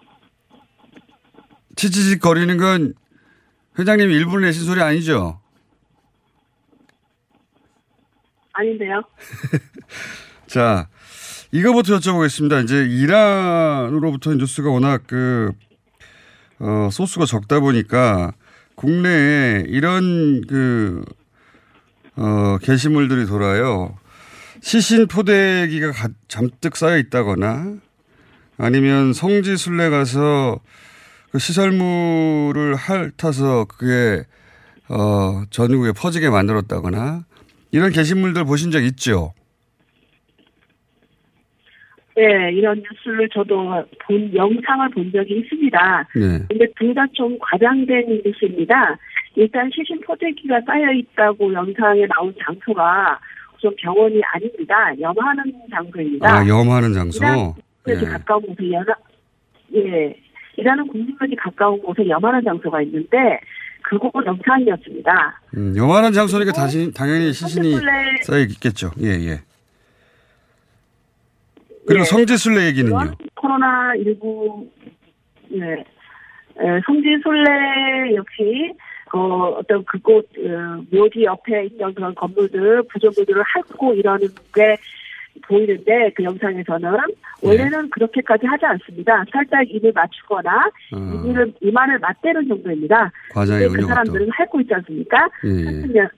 치치직 1.75 2.19
거리는 2.21 2.55
건 2.57 2.93
회장님 3.77 4.09
일부러 4.11 4.41
내신 4.45 4.65
소리 4.65 4.81
아니죠? 4.81 5.39
아닌데요. 8.53 9.01
자, 10.47 10.87
이거부터 11.51 11.97
여쭤보겠습니다. 11.97 12.63
이제 12.63 12.83
이란으로부터 12.85 14.35
뉴스가 14.35 14.69
워낙 14.69 15.03
그, 15.07 15.51
어, 16.59 16.89
소수가 16.91 17.25
적다 17.25 17.59
보니까 17.59 18.33
국내에 18.75 19.63
이런 19.67 20.41
그, 20.47 21.03
어, 22.15 22.57
게시물들이 22.61 23.25
돌아요. 23.25 23.97
시신 24.61 25.07
포대기가 25.07 25.91
가- 25.91 26.09
잔뜩 26.27 26.75
쌓여 26.77 26.97
있다거나 26.97 27.75
아니면 28.57 29.13
성지 29.13 29.57
순례 29.57 29.89
가서 29.89 30.59
그 31.33 31.39
시설물을 31.39 32.75
핥아서 32.75 33.65
그게 33.65 34.21
어, 34.87 35.43
전국에 35.49 35.91
퍼지게 35.91 36.29
만들었다거나 36.29 37.23
이런 37.71 37.91
게시물들 37.91 38.43
보신 38.45 38.69
적 38.69 38.83
있죠? 38.83 39.33
네, 42.15 42.51
이런 42.53 42.83
뉴스를 42.83 43.27
저도 43.29 43.83
본 44.05 44.31
영상을 44.35 44.89
본 44.91 45.11
적이 45.11 45.39
있습니다. 45.39 46.07
네. 46.15 46.45
근데 46.47 46.67
둘 46.77 46.93
다 46.93 47.03
좀 47.13 47.35
과장된 47.39 48.21
뉴스입니다. 48.23 48.95
일단 49.35 49.67
시신 49.73 49.99
포대기가 50.01 50.61
쌓여 50.67 50.91
있다고 50.93 51.51
영상에 51.51 52.05
나온 52.05 52.31
장소가 52.45 53.19
우선 53.57 53.75
병원이 53.77 54.21
아닙니다. 54.23 54.93
염하는 55.01 55.43
장소입니다. 55.71 56.31
아, 56.31 56.47
염하는 56.47 56.93
장소? 56.93 57.17
이라는 57.87 58.03
예. 58.05 58.05
가까운 58.05 58.41
곳에 58.43 58.71
연하, 58.71 58.93
예, 59.73 60.15
이라는 60.57 60.87
국민까지 60.87 61.35
가까운 61.35 61.79
곳에 61.81 62.07
염하는 62.07 62.43
장소가 62.43 62.81
있는데 62.83 63.39
그곳 63.81 64.11
영상이었습니다. 64.25 65.41
음, 65.57 65.73
요만한 65.75 66.13
장소니까 66.13 66.51
다시, 66.51 66.91
당연히 66.93 67.33
시신이 67.33 67.75
쌓여 68.23 68.39
있겠죠. 68.39 68.91
예, 69.01 69.09
예. 69.09 69.41
그리고 71.85 72.01
예. 72.01 72.05
성지순례 72.05 72.65
얘기는요? 72.67 73.13
코로나 73.35 73.93
19 73.97 74.69
예, 75.55 75.73
에, 75.73 76.81
성지순례 76.85 78.15
역시 78.15 78.73
어, 79.13 79.57
어떤 79.59 79.83
그곳 79.85 80.25
어, 80.39 80.83
묘지 80.91 81.23
옆에 81.23 81.65
있던 81.65 81.93
그런 81.93 82.15
건물들 82.15 82.83
부조물들을 82.83 83.43
핥고 83.43 83.93
이러는 83.95 84.27
게 84.55 84.77
보이는데 85.47 86.11
그 86.15 86.23
영상에서는 86.23 86.91
원래는 87.41 87.89
그렇게까지 87.89 88.45
하지 88.45 88.65
않습니다. 88.65 89.23
살짝 89.31 89.63
입을 89.69 89.91
맞추거나 89.93 90.69
어, 90.93 91.23
입을 91.29 91.53
이마를 91.61 91.99
맞대는 91.99 92.47
정도입니다. 92.47 93.11
과장이군요. 93.33 93.81
그. 93.81 93.87
사람들은 93.87 94.29
핥고 94.31 94.61
있지 94.61 94.73
않습니까? 94.75 95.29
예, 95.45 95.49
예. 95.49 95.65
핥으면 95.65 96.09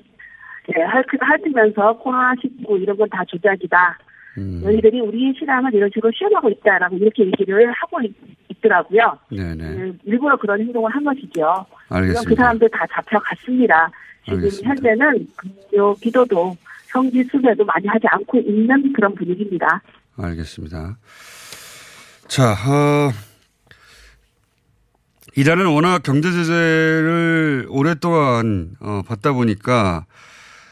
예, 0.78 0.82
핥- 0.84 1.06
핥으면서 1.22 2.00
코로나19 2.04 2.82
이런 2.82 2.98
건 2.98 3.08
다 3.10 3.24
조작이다. 3.26 3.98
음, 4.38 4.60
너희들이 4.64 5.00
우리 5.00 5.34
신앙을 5.38 5.74
이런 5.74 5.90
식으로 5.94 6.12
시험하고 6.14 6.50
있다라고 6.50 6.98
이렇게 6.98 7.24
얘기를 7.26 7.72
하고 7.72 8.02
있, 8.02 8.14
더라고요 8.62 9.18
네네. 9.32 9.94
일부러 10.06 10.36
그런 10.38 10.60
행동을 10.60 10.92
한 10.92 11.04
것이죠. 11.04 11.42
물론 11.90 12.02
알겠습니다. 12.08 12.30
그 12.30 12.36
사람들 12.36 12.70
다 12.70 12.86
잡혀갔습니다. 12.92 13.90
지금 14.26 14.38
알겠습니다. 14.40 14.70
현재는 14.70 15.28
금요 15.38 15.94
기도도 15.96 16.56
성지 16.96 17.22
수배도 17.30 17.66
많이 17.66 17.86
하지 17.88 18.08
않고 18.08 18.40
있는 18.40 18.94
그런 18.94 19.14
분위기입니다. 19.16 19.82
알겠습니다. 20.16 20.98
자, 22.30 22.52
어, 22.54 23.12
이란은 25.36 25.68
워낙 25.68 26.02
경제 26.04 26.32
제재를 26.32 27.68
오랫동안 27.70 28.72
어, 28.80 29.02
받다 29.06 29.34
보니까 29.34 30.06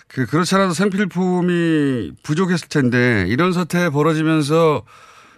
그 0.08 0.26
그렇지 0.26 0.56
않아도 0.56 0.74
생필품이 0.74 2.14
부족했을 2.24 2.70
텐데 2.70 3.26
이런 3.28 3.52
사태 3.52 3.90
벌어지면서 3.90 4.84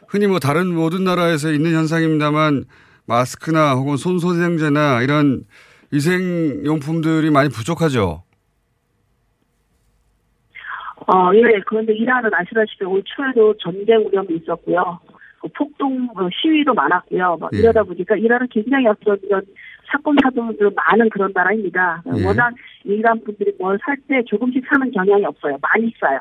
흔히 0.08 0.28
뭐 0.28 0.38
다른 0.38 0.68
모든 0.76 1.04
나라에서 1.04 1.52
있는 1.52 1.74
현상입니다만 1.74 2.66
마스크나 3.08 3.74
혹은 3.74 3.98
손소생제나 3.98 5.02
이런 5.02 5.46
위생용품들이 5.90 7.32
많이 7.32 7.50
부족하죠. 7.50 8.25
어, 11.08 11.32
예, 11.36 11.60
그런데 11.66 11.94
이란은 11.94 12.34
아시다시피 12.34 12.86
올 12.86 13.04
초에도 13.06 13.54
전쟁 13.58 14.08
위험이 14.12 14.36
있었고요. 14.38 15.00
그 15.42 15.48
폭동 15.50 16.10
어, 16.16 16.28
시위도 16.42 16.74
많았고요. 16.74 17.38
막 17.40 17.50
예. 17.54 17.60
이러다 17.60 17.84
보니까 17.84 18.16
이란은 18.16 18.48
굉장히 18.50 18.88
어떤 18.88 19.18
이런 19.24 19.42
사건 19.92 20.16
사고들 20.24 20.72
많은 20.76 21.10
그런 21.10 21.32
나라입니다. 21.34 22.02
예. 22.18 22.26
워낙 22.26 22.54
이란 22.84 23.24
분들이 23.24 23.54
뭘 23.60 23.78
살 23.86 23.96
때 24.08 24.24
조금씩 24.26 24.64
사는 24.68 24.90
경향이 24.92 25.24
없어요. 25.26 25.58
많이 25.62 25.94
싸요. 26.00 26.20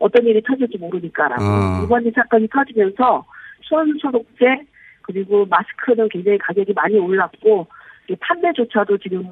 어떤 0.00 0.26
일이 0.26 0.42
터질지 0.42 0.76
모르니까라고. 0.78 1.42
아. 1.42 1.82
이번 1.84 2.04
이 2.06 2.10
사건이 2.10 2.48
터지면서 2.48 3.24
손 3.62 3.96
소독제 3.98 4.44
그리고 5.02 5.46
마스크는 5.46 6.08
굉장히 6.08 6.36
가격이 6.38 6.72
많이 6.74 6.98
올랐고 6.98 7.66
이 8.08 8.16
판매조차도 8.16 8.98
지금 8.98 9.28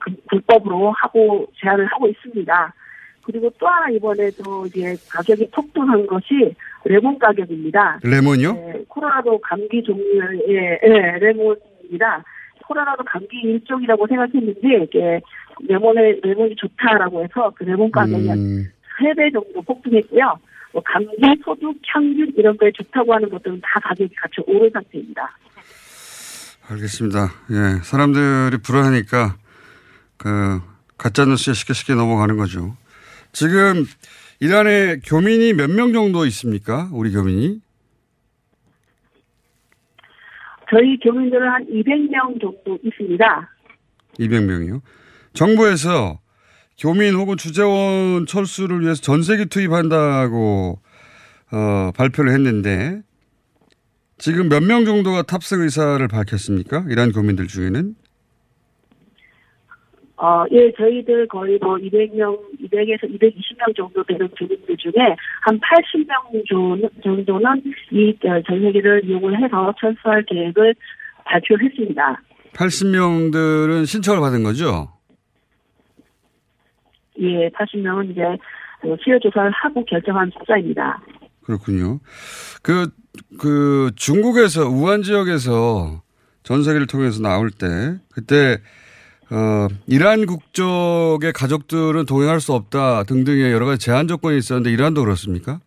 그 0.00 0.10
불법으로 0.30 0.92
하고 0.92 1.46
제한을 1.60 1.86
하고 1.86 2.08
있습니다. 2.08 2.74
그리고 3.30 3.52
또 3.58 3.66
하나 3.66 3.90
이번에도 3.90 4.64
이제 4.66 4.96
가격이 5.10 5.50
폭등한 5.52 6.06
것이 6.06 6.54
레몬 6.86 7.18
가격입니다. 7.18 8.00
레몬이요? 8.02 8.52
네, 8.54 8.84
코로나도 8.88 9.38
감기 9.40 9.82
종류의 9.82 10.42
예, 10.48 10.78
예, 10.82 11.18
레몬입니다. 11.18 12.24
코로나도 12.66 13.04
감기 13.04 13.36
일종이라고 13.40 14.06
생각했는데 14.06 14.84
이게 14.84 15.20
레몬의 15.60 16.20
레몬이 16.22 16.56
좋다라고 16.56 17.22
해서 17.22 17.52
그 17.54 17.64
레몬 17.64 17.90
가격이 17.90 18.30
음, 18.30 18.64
세배 18.98 19.30
정도 19.30 19.60
폭등했고요. 19.60 20.38
뭐 20.72 20.82
감기, 20.82 21.42
소득, 21.44 21.76
향균 21.86 22.32
이런 22.34 22.56
거에 22.56 22.70
좋다고 22.72 23.12
하는 23.12 23.28
것들은 23.28 23.60
다 23.62 23.78
가격이 23.80 24.14
같이 24.14 24.36
오른 24.46 24.70
상태입니다. 24.70 25.36
알겠습니다. 26.70 27.28
예, 27.50 27.82
사람들이 27.82 28.56
불안하니까 28.62 29.36
그 30.16 30.60
가짜 30.96 31.26
뉴스에 31.26 31.52
쉽게 31.52 31.74
쉽게 31.74 31.94
넘어가는 31.94 32.38
거죠. 32.38 32.74
지금 33.32 33.84
이란에 34.40 34.98
교민이 35.04 35.52
몇 35.52 35.70
명 35.70 35.92
정도 35.92 36.26
있습니까? 36.26 36.88
우리 36.92 37.12
교민이? 37.12 37.60
저희 40.70 40.98
교민들은 41.00 41.48
한 41.48 41.66
200명 41.66 42.40
정도 42.40 42.78
있습니다. 42.82 43.50
200명이요. 44.18 44.80
정부에서 45.32 46.20
교민 46.78 47.14
혹은 47.14 47.36
주재원 47.36 48.26
철수를 48.26 48.82
위해서 48.82 49.00
전세기 49.00 49.46
투입한다고 49.46 50.80
어, 51.50 51.92
발표를 51.96 52.32
했는데 52.32 53.00
지금 54.18 54.48
몇 54.48 54.60
명 54.62 54.84
정도가 54.84 55.22
탑승 55.22 55.62
의사를 55.62 56.06
밝혔습니까? 56.06 56.84
이란 56.90 57.12
교민들 57.12 57.46
중에는? 57.46 57.94
어, 60.20 60.44
예, 60.50 60.72
저희들 60.72 61.28
거의 61.28 61.58
뭐 61.62 61.76
200명, 61.76 62.36
200에서 62.60 63.04
220명 63.04 63.76
정도 63.76 64.02
되는 64.02 64.28
교민들 64.36 64.76
중에 64.76 65.14
한 65.42 65.60
80명 65.60 66.48
정도는 67.04 67.62
이 67.92 68.16
어, 68.24 68.42
전세기를 68.42 69.04
이용을 69.04 69.40
해서 69.40 69.72
철수할 69.78 70.24
계획을 70.24 70.74
발표했습니다. 71.24 72.22
80명들은 72.52 73.86
신청을 73.86 74.20
받은 74.20 74.42
거죠? 74.42 74.88
예, 77.20 77.48
80명은 77.50 78.10
이제 78.10 78.22
어, 78.22 78.96
수요 79.00 79.20
조사를 79.20 79.52
하고 79.52 79.84
결정한 79.84 80.32
숫자입니다. 80.36 81.00
그렇군요. 81.44 82.00
그, 82.64 82.88
그 83.38 83.92
중국에서 83.94 84.68
우한 84.68 85.02
지역에서 85.02 86.02
전세기를 86.42 86.88
통해서 86.88 87.22
나올 87.22 87.50
때 87.50 87.98
그때 88.12 88.58
어, 89.30 89.68
이란 89.86 90.24
국적의 90.24 91.32
가족들은 91.34 92.06
동행할 92.06 92.40
수 92.40 92.54
없다 92.54 93.02
등등의 93.04 93.52
여러 93.52 93.66
가지 93.66 93.84
제한 93.84 94.08
조건이 94.08 94.38
있었는데 94.38 94.70
이란도 94.70 95.02
그렇습니까? 95.02 95.60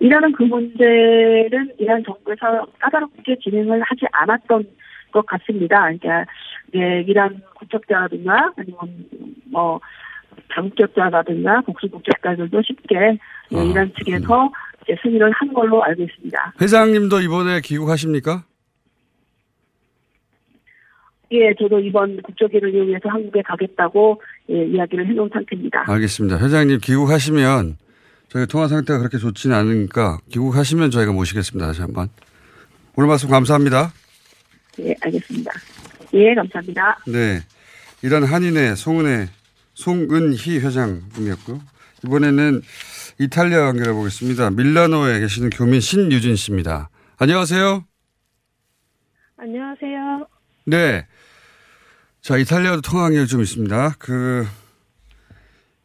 이라는 0.00 0.32
그 0.32 0.44
문제는 0.44 1.72
이란 1.78 2.02
정부에서 2.04 2.66
까다롭게 2.78 3.36
진행을 3.42 3.82
하지 3.82 4.06
않았던 4.12 4.64
것 5.12 5.26
같습니다. 5.26 5.80
그러니까 5.80 6.24
예, 6.74 7.02
이란 7.06 7.40
국적자라든가 7.54 8.52
아니면 8.56 9.06
뭐 9.50 9.80
다국적자라든가 10.50 11.62
복수 11.62 11.88
국적자들도 11.88 12.62
쉽게 12.62 13.18
예, 13.52 13.58
아, 13.58 13.62
이란 13.62 13.92
측에서 13.98 14.50
이제 14.82 14.96
승인을 15.02 15.32
한 15.32 15.52
걸로 15.52 15.82
알고 15.82 16.02
있습니다. 16.02 16.54
회장님도 16.60 17.20
이번에 17.20 17.60
귀국하십니까? 17.62 18.44
예, 21.30 21.54
저도 21.60 21.78
이번 21.80 22.20
국적기를 22.22 22.74
이용해서 22.74 23.08
한국에 23.08 23.42
가겠다고 23.42 24.20
예, 24.50 24.64
이야기를 24.66 25.06
해놓은 25.08 25.28
상태입니다. 25.32 25.84
알겠습니다. 25.86 26.38
회장님 26.38 26.78
귀국하시면 26.82 27.76
저희 28.28 28.46
통화 28.46 28.68
상태가 28.68 28.98
그렇게 28.98 29.18
좋지는 29.18 29.54
않으니까 29.56 30.18
귀국하시면 30.30 30.90
저희가 30.90 31.12
모시겠습니다. 31.12 31.66
다시 31.66 31.82
한번. 31.82 32.08
오늘 32.96 33.08
말씀 33.08 33.28
감사합니다. 33.28 33.92
예, 34.80 34.94
알겠습니다. 35.00 35.50
예, 36.14 36.34
감사합니다. 36.34 36.98
네. 37.06 37.40
이란 38.02 38.24
한인회 38.24 38.74
송은혜, 38.74 39.28
송은희 39.74 40.60
회장님이었고요. 40.60 41.60
이번에는 42.04 42.62
이탈리아 43.20 43.66
연결해 43.68 43.92
보겠습니다. 43.92 44.50
밀라노에 44.50 45.20
계시는 45.20 45.50
교민 45.50 45.80
신유진 45.80 46.36
씨입니다. 46.36 46.90
안녕하세요. 47.18 47.84
안녕하세요. 49.36 50.37
네. 50.68 51.06
자, 52.20 52.36
이탈리아도 52.36 52.80
연결 53.02 53.26
좀 53.26 53.40
있습니다. 53.40 53.94
그, 53.98 54.46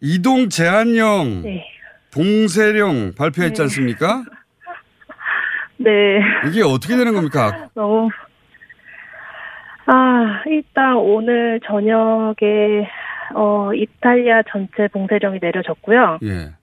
이동 0.02 0.50
제한령, 0.50 1.43
네. 1.43 1.65
봉쇄령 2.13 3.13
발표했지 3.17 3.62
않습니까? 3.62 4.26
네. 5.78 6.19
이게 6.50 6.62
어떻게 6.62 6.98
되는 6.98 7.13
겁니까? 7.13 7.69
너무. 7.76 8.10
아, 9.86 10.43
일단 10.48 10.98
오늘 10.98 11.62
저녁에, 11.65 12.89
어, 13.36 13.74
이탈리아 13.74 14.41
전체 14.52 14.89
봉쇄령이 14.89 15.39
내려졌고요. 15.41 16.19
예. 16.24 16.56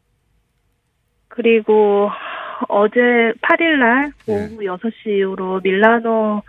그리고 1.29 2.11
어제 2.69 3.01
8일날 3.41 4.13
오후 4.27 4.59
6시 4.59 5.07
이후로 5.07 5.61
밀라노 5.63 6.43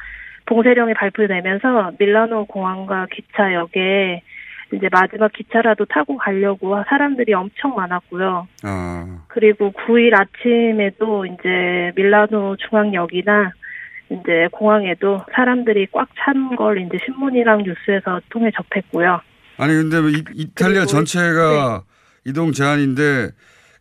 봉쇄령이 0.56 0.94
발표되면서 0.96 1.94
밀라노 1.98 2.46
공항과 2.46 3.08
기차역에 3.10 4.22
이제 4.74 4.90
마지막 4.92 5.32
기차라도 5.32 5.86
타고 5.86 6.18
가려고 6.18 6.76
사람들이 6.90 7.34
엄청 7.34 7.74
많았고요. 7.76 8.48
아, 8.64 9.24
그리고 9.30 9.72
9일 9.72 10.14
아침에도 10.14 11.26
이제 11.26 11.94
밀라노 11.96 12.58
중앙역이나 12.58 13.52
이제 14.10 14.50
공항에도 14.52 15.22
사람들이 15.34 15.88
꽉 15.94 16.10
찬 16.20 16.56
걸 16.58 16.82
이제 16.82 16.98
신문이랑 17.06 17.64
뉴스에서 17.64 18.20
통해 18.30 18.52
접했고요. 18.54 19.22
아니 19.58 19.74
근데 19.74 20.02
뭐 20.02 20.10
이, 20.10 20.22
이탈리아 20.36 20.86
전체가 20.86 21.84
이동 22.26 22.52
제한인데 22.52 23.30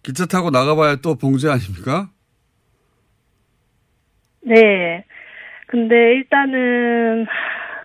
기차 0.05 0.27
타고 0.27 0.51
나가봐야 0.51 0.97
또 1.03 1.17
봉쇄 1.17 1.49
아닙니까? 1.51 2.11
네. 4.43 5.05
근데 5.71 5.95
일단은 6.17 7.27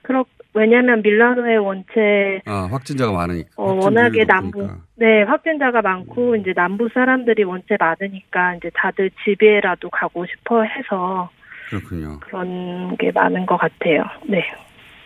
그렇 0.01 0.25
왜냐하면 0.55 1.01
밀라노의 1.03 1.57
원체 1.57 2.41
아 2.45 2.67
확진자가 2.71 3.11
많으니까. 3.11 3.49
어, 3.57 3.73
워낙에 3.73 4.25
남부 4.25 4.67
네 4.95 5.23
확진자가 5.23 5.81
많고 5.81 6.35
이제 6.37 6.53
남부 6.55 6.89
사람들이 6.91 7.43
원체 7.43 7.75
많으니까 7.79 8.55
이제 8.55 8.71
다들 8.73 9.11
집에라도 9.23 9.89
가고 9.89 10.25
싶어 10.25 10.63
해서 10.63 11.29
그렇군요. 11.69 12.19
그런 12.21 12.95
게 12.97 13.11
많은 13.11 13.45
것 13.45 13.57
같아요. 13.57 14.03
네. 14.27 14.43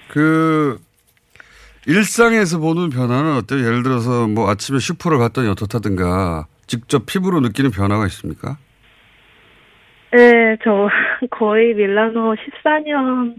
그 0.09 0.79
일상에서 1.87 2.59
보는 2.59 2.89
변화는 2.89 3.37
어때요? 3.37 3.65
예를 3.65 3.83
들어서 3.83 4.27
뭐 4.27 4.49
아침에 4.49 4.79
슈퍼를 4.79 5.17
갔더니 5.17 5.49
어떻다든가 5.49 6.45
직접 6.67 7.05
피부로 7.07 7.39
느끼는 7.39 7.71
변화가 7.71 8.05
있습니까? 8.05 8.57
네, 10.11 10.57
저 10.63 10.89
거의 11.31 11.73
밀라노 11.73 12.35
14년 12.35 13.35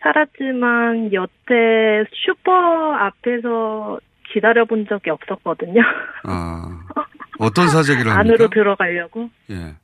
살았지만 0.00 1.12
여태 1.12 2.04
슈퍼 2.12 2.52
앞에서 2.94 4.00
기다려본 4.32 4.86
적이 4.88 5.10
없었거든요. 5.10 5.82
아 6.24 6.84
어떤 7.38 7.68
사재기를 7.68 8.10
합니까? 8.10 8.20
안으로 8.20 8.48
들어가려고. 8.50 9.30
예. 9.50 9.74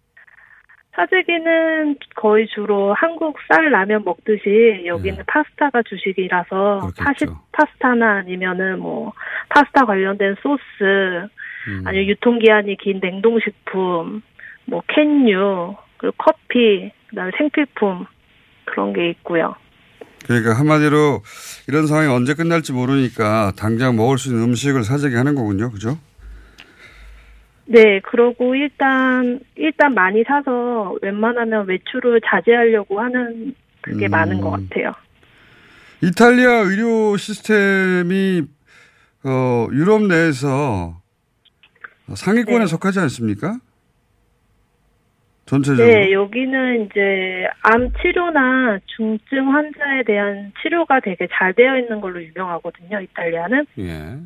사재기는 0.96 1.96
거의 2.14 2.48
주로 2.48 2.94
한국 2.94 3.36
쌀 3.48 3.70
라면 3.70 4.02
먹듯이 4.04 4.84
여기는 4.86 5.24
파스타가 5.26 5.82
주식이라서 5.82 6.90
파시, 6.96 7.26
파스타나 7.52 8.18
아니면은 8.18 8.78
뭐 8.80 9.12
파스타 9.50 9.84
관련된 9.84 10.36
소스 10.40 11.28
음. 11.68 11.82
아니면 11.84 12.06
유통기한이 12.08 12.76
긴 12.76 13.00
냉동식품 13.02 14.22
뭐 14.64 14.82
캔유 14.88 15.76
그리고 15.98 16.14
커피 16.16 16.90
그다음에 17.16 17.32
생필품 17.38 18.04
그런 18.66 18.92
게 18.92 19.08
있고요. 19.10 19.54
그러니까 20.26 20.52
한마디로 20.52 21.22
이런 21.66 21.86
상황이 21.86 22.08
언제 22.08 22.34
끝날지 22.34 22.72
모르니까 22.72 23.52
당장 23.56 23.96
먹을 23.96 24.18
수 24.18 24.28
있는 24.28 24.44
음식을 24.44 24.84
사재기 24.84 25.14
하는 25.14 25.34
거군요. 25.34 25.70
그죠? 25.70 25.98
네, 27.64 28.00
그러고 28.00 28.54
일단 28.54 29.40
일단 29.56 29.94
많이 29.94 30.22
사서 30.24 30.96
웬만하면 31.00 31.66
외출을 31.68 32.20
자제하려고 32.24 33.00
하는 33.00 33.54
그게 33.80 34.08
음. 34.08 34.10
많은 34.10 34.40
것 34.40 34.50
같아요. 34.50 34.92
이탈리아 36.02 36.60
의료 36.60 37.16
시스템이 37.16 38.42
어, 39.24 39.68
유럽 39.72 40.02
내에서 40.02 41.00
상위권에 42.14 42.58
네. 42.60 42.66
속하지 42.66 43.00
않습니까? 43.00 43.58
전체적으로. 45.46 45.86
네, 45.86 46.12
여기는 46.12 46.86
이제 46.86 47.48
암 47.62 47.90
치료나 48.02 48.78
중증 48.86 49.52
환자에 49.54 50.02
대한 50.04 50.52
치료가 50.60 51.00
되게 51.00 51.26
잘 51.32 51.54
되어 51.54 51.78
있는 51.78 52.00
걸로 52.00 52.22
유명하거든요, 52.22 53.00
이탈리아는. 53.00 53.66
예. 53.78 54.16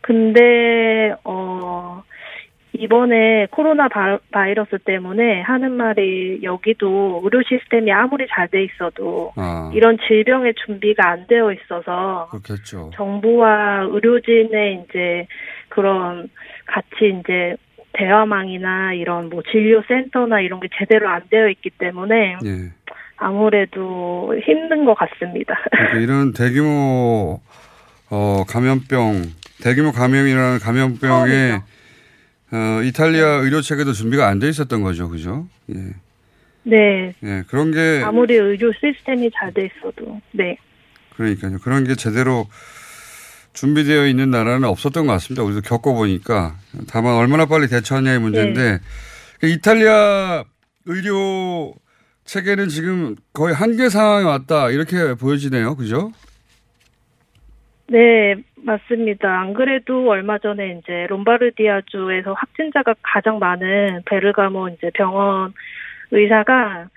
근데 0.00 1.14
어 1.24 2.02
이번에 2.74 3.46
코로나 3.50 3.88
바, 3.88 4.18
바이러스 4.30 4.78
때문에 4.84 5.40
하는 5.40 5.72
말이 5.72 6.40
여기도 6.42 7.20
의료 7.24 7.42
시스템이 7.42 7.90
아무리 7.90 8.26
잘 8.28 8.48
돼 8.48 8.62
있어도 8.64 9.32
아, 9.36 9.70
이런 9.74 9.98
질병의 10.06 10.54
준비가 10.64 11.08
안 11.10 11.26
되어 11.26 11.52
있어서 11.52 12.28
그렇겠죠. 12.30 12.90
정부와 12.94 13.88
의료진의 13.90 14.84
이제 14.88 15.26
그런 15.70 16.28
같이 16.66 17.18
이제 17.20 17.56
대화망이나 17.92 18.92
이런 18.94 19.28
뭐 19.30 19.42
진료센터나 19.50 20.40
이런 20.40 20.60
게 20.60 20.68
제대로 20.78 21.08
안 21.08 21.22
되어 21.30 21.48
있기 21.48 21.70
때문에 21.70 22.36
예. 22.44 22.72
아무래도 23.16 24.34
힘든 24.44 24.84
것 24.84 24.94
같습니다. 24.94 25.54
그러니까 25.70 25.98
이런 25.98 26.32
대규모 26.32 27.40
어, 28.10 28.44
감염병, 28.48 29.22
대규모 29.62 29.92
감염이라는 29.92 30.58
감염병에 30.60 31.52
어, 32.50 32.82
이탈리아 32.82 33.26
의료 33.42 33.60
체계도 33.60 33.92
준비가 33.92 34.28
안 34.28 34.38
돼 34.38 34.48
있었던 34.48 34.82
거죠, 34.82 35.08
그죠? 35.08 35.46
예. 35.70 35.74
네. 36.62 37.14
예, 37.22 37.42
그런 37.48 37.72
게 37.72 38.02
아무리 38.04 38.34
의료 38.36 38.72
시스템이 38.72 39.30
잘 39.34 39.52
돼 39.52 39.66
있어도 39.66 40.20
네. 40.32 40.56
그러니까요. 41.16 41.58
그런 41.58 41.84
게 41.84 41.94
제대로 41.94 42.46
준비되어 43.58 44.06
있는 44.06 44.30
나라는 44.30 44.68
없었던 44.68 45.06
것 45.06 45.12
같습니다. 45.14 45.42
우리도 45.42 45.62
겪어보니까. 45.62 46.54
다만 46.88 47.14
얼마나 47.16 47.46
빨리 47.46 47.66
대처하냐의 47.66 48.20
문제인데 48.20 48.78
그 49.40 49.48
이탈리아 49.48 50.44
의료 50.86 51.74
체계는 52.24 52.68
지금 52.68 53.16
거의 53.32 53.54
한계 53.54 53.88
상황에 53.88 54.24
왔다 54.24 54.70
이렇게 54.70 55.14
보여지네요. 55.14 55.74
그죠? 55.74 56.12
네, 57.88 58.36
맞습니다. 58.62 59.40
안 59.40 59.54
그래도 59.54 60.08
얼마 60.08 60.38
전에 60.38 60.78
이제 60.78 61.06
롬바르디아주에서 61.08 62.34
확진자가 62.34 62.94
가장 63.02 63.40
많은 63.40 64.02
베르가모 64.04 64.68
이제 64.68 64.90
병원 64.94 65.52
의사가 66.12 66.88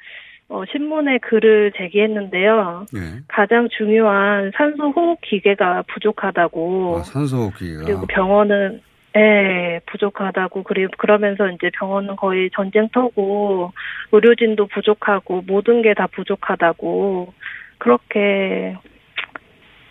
어, 0.51 0.63
신문에 0.69 1.19
글을 1.19 1.71
제기했는데요. 1.77 2.85
예. 2.97 2.99
가장 3.29 3.69
중요한 3.77 4.51
산소 4.57 4.89
호흡 4.91 5.19
기계가 5.21 5.83
부족하다고. 5.87 6.97
아, 6.99 7.03
산소 7.03 7.37
호흡기가. 7.37 7.85
그리고 7.85 8.05
병원은 8.07 8.81
예, 9.15 9.79
부족하다고 9.87 10.63
그리고 10.63 10.91
그러면서 10.97 11.49
이제 11.49 11.69
병원은 11.79 12.17
거의 12.17 12.49
전쟁터고 12.53 13.71
의료진도 14.11 14.67
부족하고 14.67 15.41
모든 15.47 15.81
게 15.81 15.93
다 15.93 16.07
부족하다고 16.07 17.33
그렇게 17.77 18.75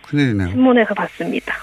큰일이네요. 0.07 0.49
신문에서 0.49 0.93
봤습니다. 0.93 1.55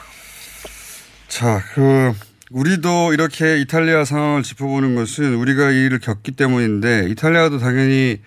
자, 1.29 1.59
그 1.75 2.13
우리도 2.51 3.13
이렇게 3.13 3.59
이탈리아 3.59 4.05
상황을 4.05 4.43
짚어보는 4.43 4.95
것은 4.97 5.35
우리가 5.35 5.71
이 5.71 5.85
일을 5.87 5.99
겪기 6.01 6.33
때문인데 6.33 7.07
이탈리아도 7.11 7.59
당연히 7.59 8.19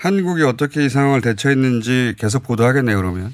한국이 0.00 0.42
어떻게 0.44 0.84
이 0.84 0.88
상황을 0.88 1.20
대처했는지 1.20 2.14
계속 2.18 2.42
보도하겠네요. 2.46 2.96
그러면. 2.96 3.28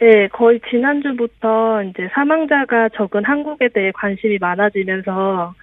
네, 0.00 0.28
거의 0.28 0.60
지난주부터 0.68 1.84
이제 1.84 2.08
사망자가 2.12 2.88
적은 2.90 3.24
한국에 3.24 3.68
대해 3.68 3.92
관심이 3.94 4.38
많아지면서 4.40 5.54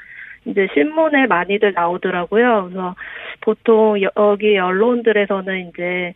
이제 0.46 0.68
신문에 0.74 1.26
많이들 1.28 1.74
나오더라고요. 1.74 2.66
그래서 2.70 2.96
보통 3.42 4.02
여- 4.02 4.12
여기 4.16 4.58
언론들에서는 4.58 5.70
이제 5.70 6.14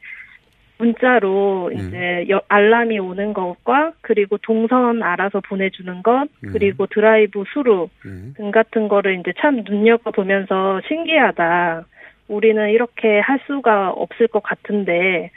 문자로 0.78 1.72
이제 1.74 2.26
여- 2.30 2.42
알람이 2.48 2.98
오는 3.00 3.34
것과 3.34 3.94
그리고 4.02 4.38
동선 4.38 5.04
알아서 5.04 5.42
보내주는 5.42 6.02
것 6.02 6.28
그리고 6.54 6.88
드라이브 6.88 7.44
수루 7.54 7.90
등 8.36 8.52
같은 8.52 8.88
거를 8.88 9.20
이제 9.20 9.34
참 9.40 9.64
눈여겨 9.68 10.12
보면서 10.12 10.80
신기하다. 10.88 11.86
우리는 12.28 12.70
이렇게 12.70 13.20
할 13.20 13.40
수가 13.48 13.90
없을 13.92 14.28
것 14.28 14.42
같은데 14.44 15.32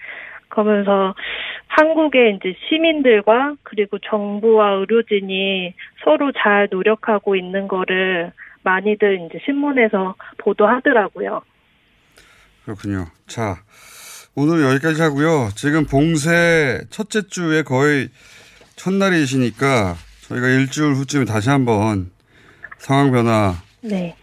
그러면서 0.48 1.14
한국의 1.66 2.36
이제 2.36 2.54
시민들과 2.68 3.56
그리고 3.64 3.98
정부와 3.98 4.74
의료진이 4.74 5.74
서로 6.04 6.30
잘 6.32 6.68
노력하고 6.70 7.34
있는 7.34 7.66
거를 7.66 8.32
많이들 8.62 9.26
이제 9.26 9.38
신문에서 9.44 10.14
보도하더라고요. 10.38 11.42
그렇군요. 12.64 13.06
자, 13.26 13.56
오늘 14.36 14.62
여기까지 14.62 15.02
하고요. 15.02 15.50
지금 15.54 15.84
봉쇄 15.84 16.80
첫째 16.90 17.22
주에 17.26 17.62
거의 17.62 18.08
첫날이시니까 18.76 19.94
저희가 20.22 20.48
일주일 20.48 20.94
후쯤에 20.94 21.24
다시 21.24 21.50
한번 21.50 22.10
상황 22.78 23.10
변화 23.12 23.54
네. 23.82 24.16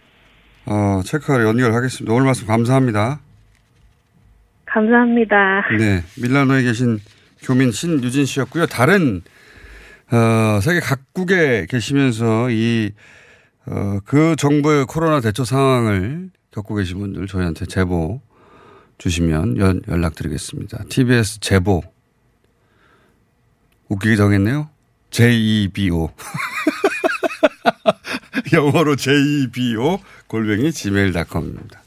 어, 0.66 1.00
체크하러 1.04 1.44
연결하겠습니다. 1.44 2.12
오늘 2.12 2.26
말씀 2.26 2.46
감사합니다. 2.46 3.20
감사합니다. 4.66 5.62
네, 5.78 6.02
밀라노에 6.20 6.62
계신 6.62 7.00
교민 7.42 7.72
신유진 7.72 8.24
씨였고요. 8.24 8.66
다른 8.66 9.22
어, 10.10 10.60
세계 10.60 10.80
각국에 10.80 11.66
계시면서 11.68 12.50
이 12.50 12.92
어, 13.66 13.98
그 14.04 14.36
정부의 14.36 14.86
코로나 14.86 15.20
대처 15.20 15.44
상황을 15.44 16.30
겪고 16.50 16.74
계신 16.74 16.98
분들 16.98 17.26
저희한테 17.26 17.66
제보 17.66 18.20
주시면 18.98 19.58
연, 19.58 19.82
연락드리겠습니다. 19.88 20.84
TBS 20.88 21.40
제보 21.40 21.82
웃기게 23.88 24.16
정했네요. 24.16 24.68
J-E-B-O. 25.10 26.10
영어로 28.52 28.96
J-E-B-O 28.96 29.98
골뱅이 30.32 30.72
gmail.com입니다. 30.72 31.82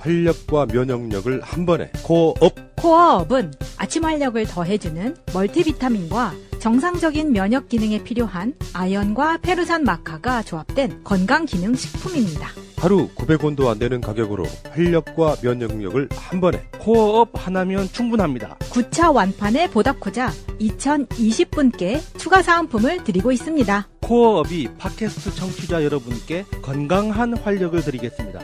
활력과 0.00 0.66
면역력을 0.66 1.40
한 1.40 1.64
번에 1.64 1.90
코어업 2.02 2.76
코어업은 2.76 3.54
아침 3.78 4.04
활력을 4.04 4.44
더해주는 4.44 5.16
멀티비타민과 5.32 6.34
정상적인 6.64 7.32
면역 7.32 7.68
기능에 7.68 8.02
필요한 8.02 8.54
아연과 8.72 9.36
페루산 9.42 9.84
마카가 9.84 10.42
조합된 10.42 11.04
건강 11.04 11.44
기능 11.44 11.74
식품입니다. 11.74 12.48
하루 12.78 13.10
900원도 13.10 13.66
안 13.66 13.78
되는 13.78 14.00
가격으로 14.00 14.46
활력과 14.70 15.36
면역력을 15.42 16.08
한 16.16 16.40
번에 16.40 16.62
코어업 16.78 17.32
하나면 17.34 17.88
충분합니다. 17.92 18.56
9차 18.60 19.14
완판에 19.14 19.68
보답코자 19.68 20.32
2020분께 20.58 22.00
추가 22.16 22.40
사은품을 22.40 23.04
드리고 23.04 23.30
있습니다. 23.30 23.88
코어업이 24.00 24.70
팟캐스트 24.78 25.34
청취자 25.34 25.84
여러분께 25.84 26.46
건강한 26.62 27.36
활력을 27.36 27.82
드리겠습니다. 27.82 28.40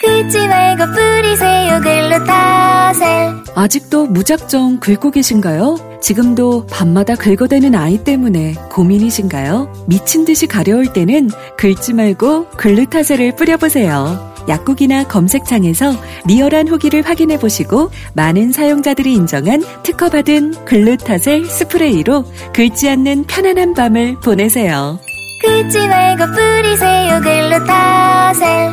긁지 0.00 0.46
말고 0.46 0.84
뿌리세요 0.92 1.80
글루타셀 1.80 3.42
아직도 3.56 4.06
무작정 4.06 4.78
긁고 4.78 5.10
계신가요? 5.10 5.93
지금도 6.04 6.66
밤마다 6.66 7.14
긁어대는 7.14 7.74
아이 7.74 7.96
때문에 7.96 8.52
고민이신가요? 8.70 9.86
미친 9.86 10.26
듯이 10.26 10.46
가려울 10.46 10.92
때는 10.92 11.30
긁지 11.56 11.94
말고 11.94 12.48
글루타셀을 12.58 13.36
뿌려보세요. 13.36 14.34
약국이나 14.46 15.04
검색창에서 15.04 15.92
리얼한 16.26 16.68
후기를 16.68 17.00
확인해 17.00 17.38
보시고 17.38 17.88
많은 18.12 18.52
사용자들이 18.52 19.14
인정한 19.14 19.62
특허받은 19.82 20.66
글루타셀 20.66 21.46
스프레이로 21.46 22.26
긁지 22.52 22.90
않는 22.90 23.24
편안한 23.24 23.72
밤을 23.72 24.20
보내세요. 24.20 24.98
긁지 25.40 25.88
말고 25.88 26.26
뿌리세요 26.26 27.20
글루타셀 27.22 28.72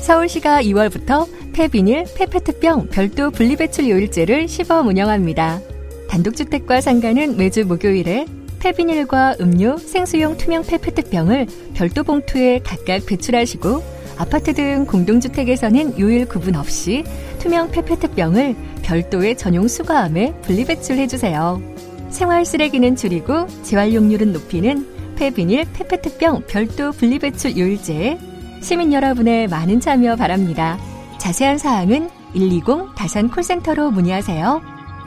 서울시가 0.00 0.64
2월부터 0.64 1.28
폐비닐, 1.52 2.06
폐페트병 2.16 2.88
별도 2.88 3.30
분리배출 3.30 3.88
요일제를 3.88 4.48
시범 4.48 4.88
운영합니다. 4.88 5.60
단독주택과 6.08 6.80
상가는 6.80 7.36
매주 7.36 7.64
목요일에 7.66 8.26
폐비닐과 8.58 9.36
음료, 9.40 9.76
생수용 9.76 10.36
투명 10.36 10.64
폐페트병을 10.64 11.46
별도 11.74 12.02
봉투에 12.02 12.60
각각 12.64 13.06
배출하시고 13.06 13.98
아파트 14.18 14.52
등 14.52 14.84
공동주택에서는 14.86 15.98
요일 16.00 16.26
구분 16.26 16.56
없이 16.56 17.04
투명 17.38 17.70
페페트병을 17.70 18.56
별도의 18.82 19.36
전용 19.36 19.68
수거함에 19.68 20.34
분리배출해주세요. 20.42 21.62
생활 22.10 22.44
쓰레기는 22.44 22.96
줄이고 22.96 23.46
재활용률은 23.62 24.32
높이는 24.32 25.14
폐비닐, 25.16 25.66
페페트병 25.72 26.44
별도 26.48 26.90
분리배출 26.92 27.56
요일제에 27.56 28.18
시민 28.60 28.92
여러분의 28.92 29.46
많은 29.48 29.78
참여 29.80 30.16
바랍니다. 30.16 30.78
자세한 31.18 31.58
사항은 31.58 32.08
120 32.32 32.94
다산 32.96 33.30
콜센터로 33.30 33.90
문의하세요. 33.90 34.77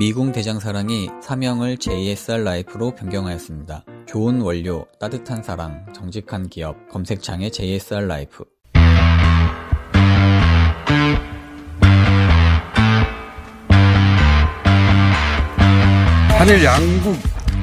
미궁 0.00 0.32
대장사랑이 0.32 1.10
사명을 1.20 1.76
JSR 1.76 2.42
라이프로 2.42 2.94
변경하였습니다. 2.94 3.84
좋은 4.06 4.40
원료, 4.40 4.86
따뜻한 4.98 5.42
사랑, 5.42 5.84
정직한 5.92 6.48
기업, 6.48 6.88
검색창에 6.88 7.50
JSR 7.50 8.06
라이프. 8.06 8.42
한일 16.38 16.64
양국 16.64 17.16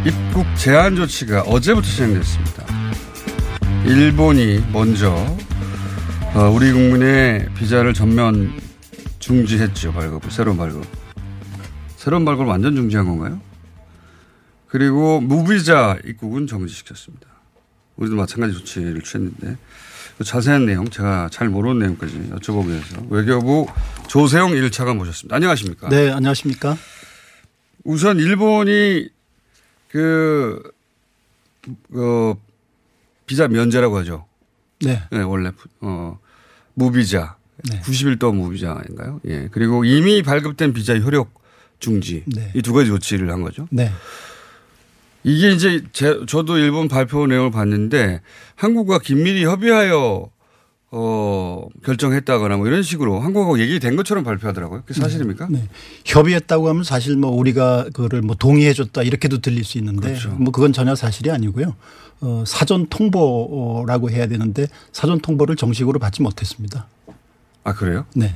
입국 0.05 0.45
제한 0.57 0.95
조치가 0.95 1.41
어제부터 1.41 1.87
시행됐습니다. 1.87 2.65
일본이 3.83 4.63
먼저 4.71 5.11
어, 6.35 6.51
우리 6.53 6.71
국민의 6.71 7.49
비자를 7.55 7.95
전면 7.95 8.53
중지했죠, 9.17 9.91
발급을. 9.91 10.29
새로운 10.29 10.55
발급. 10.55 11.06
새로운 12.07 12.23
발급을 12.23 12.49
완전 12.49 12.73
중지한 12.73 13.05
건가요? 13.05 13.41
그리고 14.67 15.19
무비자 15.19 15.97
입국은 16.05 16.47
정지시켰습니다. 16.47 17.27
우리도 17.97 18.15
마찬가지 18.15 18.53
조치를 18.53 19.01
취했는데 19.01 19.57
그 20.17 20.23
자세한 20.23 20.67
내용 20.67 20.89
제가 20.89 21.27
잘 21.33 21.49
모르는 21.49 21.79
내용까지 21.79 22.29
여쭤보기 22.31 22.69
위해서 22.69 23.03
외교부 23.09 23.67
조세용 24.07 24.51
1차관 24.51 24.95
모셨습니다. 24.95 25.35
안녕하십니까? 25.35 25.89
네, 25.89 26.09
안녕하십니까? 26.09 26.77
우선 27.83 28.19
일본이 28.19 29.09
그, 29.89 30.63
어, 31.91 32.37
비자 33.25 33.49
면제라고 33.49 33.97
하죠. 33.97 34.25
네. 34.79 35.03
네, 35.11 35.23
원래, 35.23 35.51
어, 35.81 36.17
무비자. 36.73 37.35
네. 37.69 37.81
90일 37.81 38.17
동안 38.17 38.37
무비자인가요? 38.37 39.19
예. 39.25 39.49
그리고 39.51 39.83
이미 39.83 40.23
발급된 40.23 40.71
비자 40.71 40.97
효력 40.97 41.37
중지. 41.79 42.23
네. 42.25 42.51
이두 42.55 42.73
가지 42.73 42.89
조치를 42.89 43.31
한 43.31 43.41
거죠. 43.41 43.67
네. 43.71 43.91
이게 45.23 45.51
이제 45.51 45.83
제, 45.91 46.19
저도 46.27 46.57
일본 46.57 46.87
발표 46.87 47.27
내용을 47.27 47.51
봤는데 47.51 48.21
한국과 48.55 48.99
긴밀히 48.99 49.43
협의하여 49.45 50.29
어, 50.89 51.67
결정했다거나 51.83 52.57
뭐 52.57 52.67
이런 52.67 52.81
식으로 52.81 53.19
한국하고 53.19 53.59
얘기된 53.59 53.97
것처럼 53.97 54.23
발표하더라고요. 54.23 54.83
그게 54.85 54.99
사실입니까? 54.99 55.47
네. 55.49 55.59
네. 55.59 55.67
협의했다고 56.05 56.69
하면 56.69 56.83
사실 56.83 57.17
뭐 57.17 57.31
우리가 57.31 57.85
그거를 57.93 58.21
뭐 58.21 58.35
동의해 58.35 58.73
줬다 58.73 59.03
이렇게도 59.03 59.39
들릴 59.39 59.65
수 59.65 59.77
있는데 59.79 60.09
그렇죠. 60.09 60.29
뭐 60.29 60.51
그건 60.51 60.71
전혀 60.71 60.95
사실이 60.95 61.29
아니고요. 61.29 61.75
어, 62.21 62.43
사전 62.47 62.87
통보라고 62.87 64.09
해야 64.09 64.27
되는데 64.27 64.67
사전 64.93 65.19
통보를 65.19 65.55
정식으로 65.57 65.99
받지 65.99 66.21
못했습니다. 66.21 66.87
아, 67.63 67.73
그래요? 67.73 68.05
네. 68.15 68.33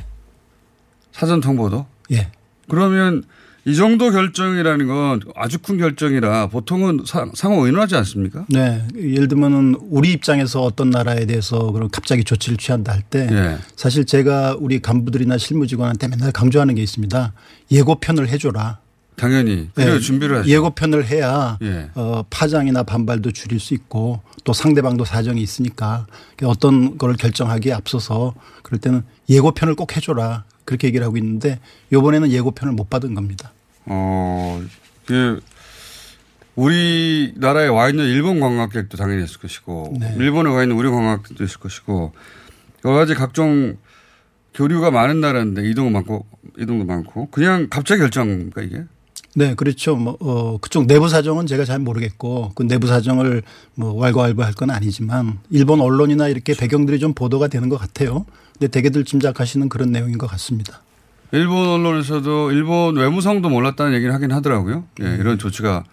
사전 1.14 1.40
통보도? 1.40 1.86
예. 2.12 2.32
그러면 2.72 3.24
이 3.66 3.76
정도 3.76 4.12
결정이라는 4.12 4.88
건 4.88 5.20
아주 5.36 5.60
큰 5.60 5.78
결정이라 5.78 6.48
보통은 6.48 7.02
상, 7.06 7.32
상호 7.36 7.66
의논하지 7.66 7.98
않습니까? 7.98 8.46
네. 8.48 8.88
예를 8.96 9.28
들면은 9.28 9.76
우리 9.82 10.14
입장에서 10.14 10.64
어떤 10.64 10.90
나라에 10.90 11.26
대해서 11.26 11.72
그런 11.74 11.90
갑자기 11.90 12.24
조치를 12.24 12.58
취한다 12.58 12.94
할때 12.94 13.28
예. 13.30 13.58
사실 13.76 14.06
제가 14.06 14.56
우리 14.58 14.80
간부들이나 14.80 15.38
실무직원한테 15.38 16.08
맨날 16.08 16.32
강조하는 16.32 16.74
게 16.76 16.82
있습니다. 16.82 17.34
예고편을 17.72 18.30
해줘라. 18.30 18.80
당연히. 19.18 19.70
그래야 19.76 20.00
준비를 20.00 20.38
하죠. 20.38 20.50
예고편을 20.50 21.06
해야 21.08 21.60
예. 21.62 21.90
어, 21.96 22.24
파장이나 22.30 22.84
반발도 22.84 23.32
줄일 23.32 23.60
수 23.60 23.74
있고 23.74 24.22
또 24.46 24.54
상대방도 24.54 25.04
사정이 25.04 25.42
있으니까 25.42 26.08
어떤 26.44 26.98
걸 26.98 27.16
결정하기에 27.16 27.74
앞서서 27.74 28.34
그럴 28.64 28.80
때는 28.80 29.04
예고편을 29.30 29.76
꼭 29.76 29.96
해줘라. 29.98 30.46
그렇게 30.72 30.88
얘기를 30.88 31.06
하고 31.06 31.18
있는데 31.18 31.60
요번에는 31.92 32.32
예고편을 32.32 32.74
못 32.74 32.90
받은 32.90 33.14
겁니다. 33.14 33.52
어, 33.86 34.64
그, 35.06 35.42
우리나라에 36.56 37.68
와 37.68 37.90
있는 37.90 38.06
일본 38.06 38.40
관광객도 38.40 38.96
당연히 38.96 39.26
있을 39.26 39.40
것이고, 39.40 39.98
네. 40.00 40.16
일본에 40.18 40.50
와 40.50 40.64
있는 40.64 40.78
우리 40.78 40.90
관광객도 40.90 41.44
있을 41.44 41.60
것이고, 41.60 42.14
여러 42.86 42.96
가지 42.96 43.16
각종 43.16 43.76
교류가 44.54 44.92
많은 44.92 45.20
나라인데 45.20 45.70
이동도 45.70 45.92
많고, 45.92 46.26
이동도 46.58 46.86
많고, 46.86 47.30
그냥 47.32 47.68
갑자기 47.70 48.00
결정입니까, 48.00 48.62
이게? 48.62 48.84
네, 49.36 49.54
그렇죠. 49.56 49.98
뭐, 49.98 50.16
어, 50.22 50.58
그쪽 50.60 50.88
내부 50.88 51.10
사정은 51.10 51.48
제가 51.48 51.66
잘 51.66 51.80
모르겠고, 51.80 52.54
그 52.56 52.64
내부 52.64 52.88
사정을 52.88 53.44
뭐 53.76 53.94
왈가왈부할 53.96 54.54
건 54.54 54.70
아니지만, 54.70 55.40
일본 55.50 55.82
언론이나 55.82 56.30
이렇게 56.30 56.54
배경들이 56.56 57.00
좀 57.00 57.14
보도가 57.14 57.48
되는 57.50 57.68
것 57.68 57.78
같아요. 57.78 58.26
근데 58.62 58.70
대개들 58.70 59.06
짐작하시는 59.06 59.70
그런 59.70 59.92
내용인 59.92 60.20
것 60.20 60.28
같습니다. 60.28 60.84
일본 61.32 61.68
언론에서도 61.68 62.52
일본 62.52 62.96
외무성도 62.96 63.50
몰랐다는 63.50 63.96
얘기를 63.96 64.14
하긴 64.14 64.32
하더라고요. 64.32 64.86
예, 65.00 65.04
음. 65.04 65.18
이런 65.20 65.40
조치가. 65.40 65.84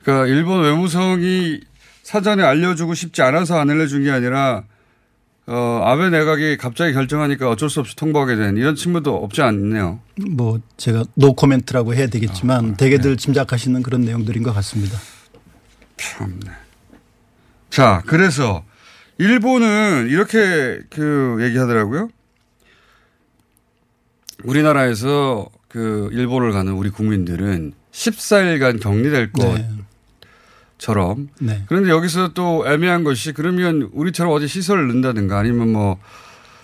그러니까 0.00 0.28
일본 0.28 0.62
외무성이 0.62 1.60
사전에 2.04 2.44
알려주고 2.44 2.94
싶지 2.94 3.22
않아서 3.22 3.58
안 3.58 3.68
알려준 3.68 4.04
게 4.04 4.12
아니라 4.12 4.62
어, 5.48 5.82
아베 5.84 6.08
내각이 6.08 6.56
갑자기 6.56 6.92
결정하니까 6.92 7.50
어쩔 7.50 7.68
수 7.68 7.80
없이 7.80 7.96
통보하게 7.96 8.36
된 8.36 8.56
이런 8.56 8.76
측면도 8.76 9.16
없지 9.16 9.42
않네요. 9.42 9.98
뭐 10.30 10.60
제가 10.76 11.02
노 11.14 11.32
코멘트라고 11.32 11.94
해야 11.94 12.06
되겠지만 12.06 12.68
네. 12.68 12.76
대개들 12.76 13.16
짐작하시는 13.16 13.82
그런 13.82 14.02
내용들인 14.02 14.44
것 14.44 14.52
같습니다. 14.54 14.96
참네. 15.96 16.52
자, 17.70 18.04
그래서 18.06 18.62
일본은 19.18 20.08
이렇게 20.10 20.80
그 20.90 21.38
얘기하더라고요. 21.40 22.08
우리나라에서 24.44 25.48
그 25.68 26.08
일본을 26.12 26.52
가는 26.52 26.72
우리 26.72 26.90
국민들은 26.90 27.72
14일간 27.92 28.80
격리될 28.80 29.30
것처럼. 30.78 31.28
네. 31.38 31.62
그런데 31.66 31.90
여기서 31.90 32.34
또 32.34 32.64
애매한 32.66 33.04
것이 33.04 33.32
그러면 33.32 33.88
우리처럼 33.92 34.32
어디 34.32 34.46
시설을 34.48 34.86
넣는다든가 34.88 35.38
아니면 35.38 35.72
뭐 35.72 35.98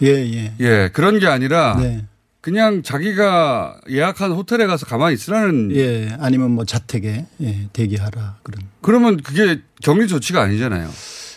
예, 0.02 0.08
예. 0.08 0.54
예, 0.60 0.90
그런 0.92 1.18
게 1.18 1.26
아니라 1.26 1.76
네. 1.78 2.04
그냥 2.40 2.82
자기가 2.82 3.80
예약한 3.88 4.32
호텔에 4.32 4.66
가서 4.66 4.84
가만히 4.84 5.14
있으라는 5.14 5.74
예, 5.76 6.16
아니면 6.18 6.50
뭐 6.50 6.64
자택에 6.64 7.26
예, 7.40 7.68
대기하라 7.72 8.38
그런. 8.42 8.62
그러면 8.82 9.22
그게 9.22 9.60
격리 9.80 10.08
조치가 10.08 10.42
아니잖아요. 10.42 10.90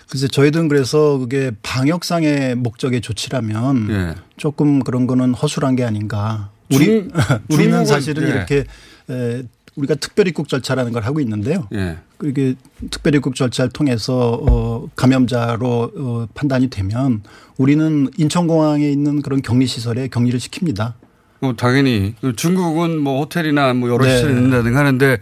글쎄 0.09 0.27
저희들은 0.27 0.67
그래서 0.67 1.17
그게 1.17 1.51
방역상의 1.63 2.55
목적의 2.55 3.01
조치라면 3.01 3.87
예. 3.89 4.15
조금 4.37 4.79
그런 4.83 5.07
거는 5.07 5.33
허술한 5.33 5.75
게 5.75 5.83
아닌가. 5.83 6.51
우리 6.73 6.85
중- 6.85 7.09
우리는 7.49 7.85
사실은 7.85 8.23
예. 8.23 8.27
이렇게 8.29 8.63
에, 9.09 9.43
우리가 9.75 9.95
특별입국 9.95 10.47
절차라는 10.47 10.91
걸 10.93 11.03
하고 11.03 11.19
있는데요. 11.19 11.67
예. 11.73 11.97
이게 12.23 12.55
특별입국 12.91 13.35
절차를 13.35 13.71
통해서 13.71 14.39
어, 14.47 14.87
감염자로 14.95 15.91
어, 15.97 16.27
판단이 16.33 16.69
되면 16.69 17.23
우리는 17.57 18.07
인천공항에 18.17 18.89
있는 18.89 19.21
그런 19.21 19.41
격리 19.41 19.67
시설에 19.67 20.07
격리를 20.07 20.39
시킵니다. 20.39 20.93
뭐 21.41 21.53
당연히 21.55 22.15
그 22.21 22.33
중국은 22.35 22.99
뭐 22.99 23.19
호텔이나 23.19 23.73
뭐 23.73 23.89
여러 23.89 24.05
네. 24.05 24.15
시설이 24.15 24.31
있는다든가 24.33 24.79
하는데 24.79 25.17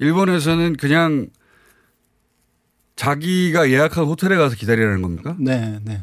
일본에서는 0.00 0.76
그냥 0.76 1.28
자기가 2.96 3.70
예약한 3.70 4.04
호텔에 4.04 4.36
가서 4.36 4.54
기다리라는 4.56 5.02
겁니까? 5.02 5.34
네, 5.38 5.78
네. 5.82 6.02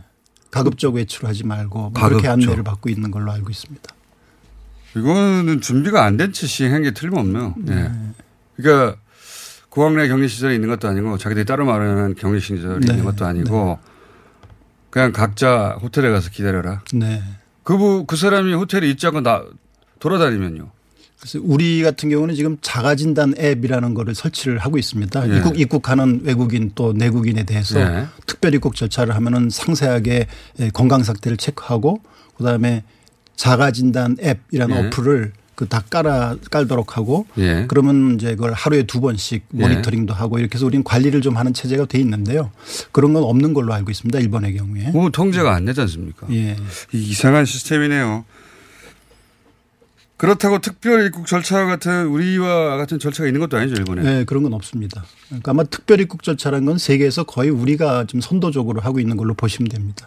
가급적 0.49 0.93
외출하지 0.95 1.45
말고 1.45 1.79
뭐 1.79 1.91
가급적. 1.93 2.09
그렇게 2.09 2.27
안내를 2.27 2.63
받고 2.63 2.89
있는 2.89 3.11
걸로 3.11 3.31
알고 3.31 3.49
있습니다. 3.49 3.95
이거는 4.97 5.61
준비가 5.61 6.03
안 6.03 6.17
된 6.17 6.33
채 6.33 6.47
시행한 6.47 6.83
게 6.83 6.91
틀림없네요. 6.91 7.55
예. 7.69 7.71
네. 7.73 7.91
그러니까 8.57 8.97
공항 9.69 9.95
내 9.95 10.09
격리 10.09 10.27
시설이 10.27 10.55
있는 10.55 10.67
것도 10.67 10.89
아니고 10.89 11.17
자기들이 11.17 11.45
따로 11.45 11.65
마련한 11.65 12.15
격리 12.15 12.41
시설이 12.41 12.85
네. 12.85 12.91
있는 12.93 13.05
것도 13.05 13.25
아니고 13.25 13.79
그냥 14.89 15.13
각자 15.13 15.77
호텔에 15.81 16.09
가서 16.11 16.29
기다려라. 16.29 16.81
네. 16.93 17.23
그, 17.63 17.77
부- 17.77 18.05
그 18.05 18.17
사람이 18.17 18.53
호텔에 18.53 18.89
있지 18.89 19.07
않고 19.07 19.21
나, 19.21 19.41
돌아다니면요. 19.99 20.69
그래서 21.21 21.39
우리 21.43 21.83
같은 21.83 22.09
경우는 22.09 22.33
지금 22.33 22.57
자가진단 22.61 23.35
앱이라는 23.37 23.93
거를 23.93 24.15
설치를 24.15 24.57
하고 24.57 24.79
있습니다. 24.79 25.29
예. 25.31 25.37
입국, 25.37 25.59
입국하는 25.59 26.21
외국인 26.23 26.71
또 26.73 26.93
내국인에 26.93 27.43
대해서 27.43 27.79
예. 27.79 28.07
특별 28.25 28.55
입국 28.55 28.75
절차를 28.75 29.13
하면은 29.15 29.49
상세하게 29.51 30.25
예, 30.59 30.69
건강 30.71 31.03
상태를 31.03 31.37
체크하고 31.37 32.01
그다음에 32.37 32.83
자가진단 33.35 34.17
앱이라는 34.19 34.75
예. 34.75 34.87
어플을 34.87 35.33
그다 35.53 35.83
깔아 35.91 36.37
깔도록 36.49 36.97
하고 36.97 37.27
예. 37.37 37.65
그러면 37.67 38.15
이제 38.15 38.31
그걸 38.31 38.53
하루에 38.53 38.81
두 38.83 38.99
번씩 38.99 39.43
예. 39.53 39.61
모니터링도 39.61 40.15
하고 40.15 40.39
이렇게 40.39 40.55
해서 40.55 40.65
우리는 40.65 40.83
관리를 40.83 41.21
좀 41.21 41.37
하는 41.37 41.53
체제가 41.53 41.85
돼 41.85 41.99
있는데요. 41.99 42.49
그런 42.91 43.13
건 43.13 43.21
없는 43.23 43.53
걸로 43.53 43.75
알고 43.75 43.91
있습니다. 43.91 44.17
일본의 44.17 44.55
경우에. 44.57 44.89
뭐 44.89 45.11
통제가 45.11 45.53
안 45.53 45.65
되지 45.65 45.81
않습니까? 45.81 46.25
예. 46.31 46.55
이- 46.93 47.09
이상한 47.11 47.45
시스템이네요. 47.45 48.25
그렇다고 50.21 50.59
특별 50.59 51.03
입국 51.07 51.25
절차와 51.25 51.65
같은 51.65 52.05
우리와 52.05 52.77
같은 52.77 52.99
절차가 52.99 53.25
있는 53.25 53.41
것도 53.41 53.57
아니죠, 53.57 53.73
일본에. 53.75 54.03
네, 54.03 54.23
그런 54.23 54.43
건 54.43 54.53
없습니다. 54.53 55.03
그러니까 55.29 55.49
아마 55.49 55.63
특별 55.63 55.99
입국 55.99 56.21
절차라는 56.21 56.63
건 56.67 56.77
세계에서 56.77 57.23
거의 57.23 57.49
우리가 57.49 58.05
좀 58.05 58.21
선도적으로 58.21 58.81
하고 58.81 58.99
있는 58.99 59.17
걸로 59.17 59.33
보시면 59.33 59.69
됩니다. 59.69 60.05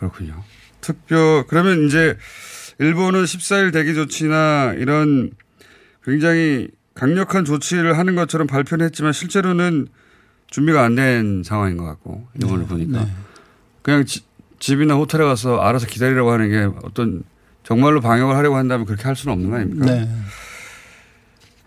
그렇군요. 0.00 0.42
특별 0.80 1.46
그러면 1.46 1.86
이제 1.86 2.16
일본은 2.80 3.22
14일 3.22 3.72
대기 3.72 3.94
조치나 3.94 4.74
이런 4.76 5.30
굉장히 6.04 6.66
강력한 6.94 7.44
조치를 7.44 7.96
하는 7.96 8.16
것처럼 8.16 8.48
발표는 8.48 8.84
했지만 8.86 9.12
실제로는 9.12 9.86
준비가 10.48 10.82
안 10.82 10.96
된 10.96 11.42
상황인 11.44 11.76
것 11.76 11.84
같고 11.84 12.26
일본을 12.40 12.66
보니까 12.66 13.04
네. 13.04 13.12
그냥 13.82 14.04
지- 14.04 14.24
집이나 14.58 14.94
호텔에 14.94 15.22
가서 15.24 15.58
알아서 15.60 15.86
기다리라고 15.86 16.32
하는 16.32 16.50
게 16.50 16.76
어떤 16.82 17.22
정말로 17.64 18.00
방역을 18.00 18.36
하려고 18.36 18.56
한다면 18.56 18.86
그렇게 18.86 19.04
할 19.04 19.16
수는 19.16 19.32
없는 19.32 19.50
거 19.50 19.56
아닙니까? 19.56 19.86
네. 19.86 20.08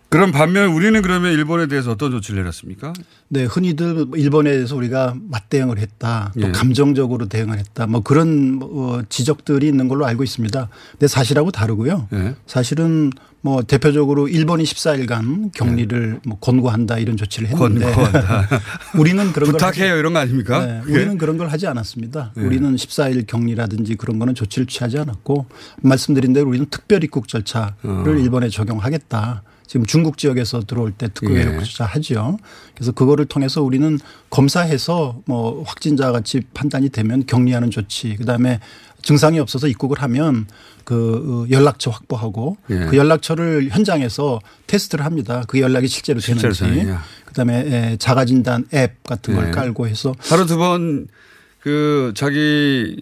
그럼 0.10 0.32
반면 0.32 0.70
우리는 0.70 1.01
그러면 1.01 1.34
일본에 1.34 1.68
대해서 1.68 1.91
어떤 1.91 2.12
조치를 2.12 2.39
내렸습니까? 2.39 2.93
네, 3.28 3.43
흔히들 3.43 4.05
일본에 4.16 4.51
대해서 4.51 4.76
우리가 4.76 5.16
맞대응을 5.30 5.80
했다. 5.80 6.32
또 6.39 6.47
예. 6.47 6.51
감정적으로 6.51 7.28
대응을 7.28 7.58
했다. 7.58 7.88
뭐 7.88 8.01
그런 8.01 8.60
어, 8.64 9.01
지적들이 9.10 9.68
있는 9.68 9.89
걸로 9.89 10.05
알고 10.05 10.24
있습니다. 10.24 10.70
근데 10.91 11.08
사실하고 11.08 11.51
다르고요. 11.51 12.08
예. 12.14 12.36
사실은 12.45 13.12
뭐 13.41 13.62
대표적으로 13.64 14.30
일본이 14.30 14.64
14일간 14.64 15.53
격리를 15.53 16.22
뭐 16.26 16.39
권고한다 16.39 16.99
이런 16.99 17.18
조치를 17.18 17.49
했는데 17.49 17.88
예. 17.88 17.91
권고한다. 17.91 18.47
우리는 18.97 19.34
그런 19.34 19.51
걸 19.51 19.60
부탁해요 19.60 19.97
이런 19.97 20.14
거 20.14 20.20
아닙니까? 20.20 20.66
네, 20.66 20.82
그게? 20.84 20.93
우리는 20.93 21.18
그런 21.18 21.38
걸 21.38 21.49
하지 21.49 21.68
않았습니다. 21.68 22.32
네. 22.36 22.43
우리는 22.43 22.76
14일 22.76 23.28
격리라든지 23.28 23.95
그런 23.95 24.20
거는 24.20 24.36
조치를 24.36 24.68
취하지 24.68 24.99
않았고 24.99 25.47
말씀드린 25.82 26.32
대로 26.32 26.47
우리는 26.47 26.66
특별 26.70 27.03
입국 27.03 27.28
절차를 27.28 27.74
어. 27.84 28.16
일본에 28.18 28.47
적용하겠다. 28.47 29.43
지금 29.68 29.86
중국 29.86 30.18
지역에서 30.18 30.61
들어올 30.61 30.91
때 30.91 31.07
특별 31.13 31.38
예. 31.38 31.41
입국 31.43 31.63
절차 31.65 31.86
하죠. 31.86 32.38
그래서 32.74 32.91
그거를 32.93 33.26
통해서 33.26 33.61
우리는 33.61 33.99
검사해서 34.30 35.22
뭐 35.26 35.63
확진자 35.63 36.11
같이 36.11 36.41
판단이 36.53 36.89
되면 36.89 37.26
격리하는 37.26 37.70
조치 37.70 38.15
그다음에 38.15 38.59
증상이 39.01 39.39
없어서 39.39 39.68
입국을 39.68 40.01
하면 40.01 40.47
그 40.86 41.45
연락처 41.51 41.91
확보하고 41.91 42.57
예. 42.70 42.86
그 42.89 42.97
연락처를 42.97 43.70
현장에서 43.70 44.39
테스트를 44.68 45.03
합니다. 45.05 45.43
그 45.47 45.59
연락이 45.59 45.88
실제로 45.88 46.20
실제로 46.20 46.53
되는지. 46.53 46.80
되느냐. 46.80 47.03
그다음에 47.26 47.97
자가 47.97 48.24
진단 48.26 48.65
앱 48.74 49.03
같은 49.03 49.36
걸 49.36 49.47
예. 49.47 49.51
깔고 49.51 49.88
해서 49.88 50.13
하루 50.20 50.45
두 50.45 50.57
번 50.57 51.07
그 51.59 52.13
자기 52.15 53.01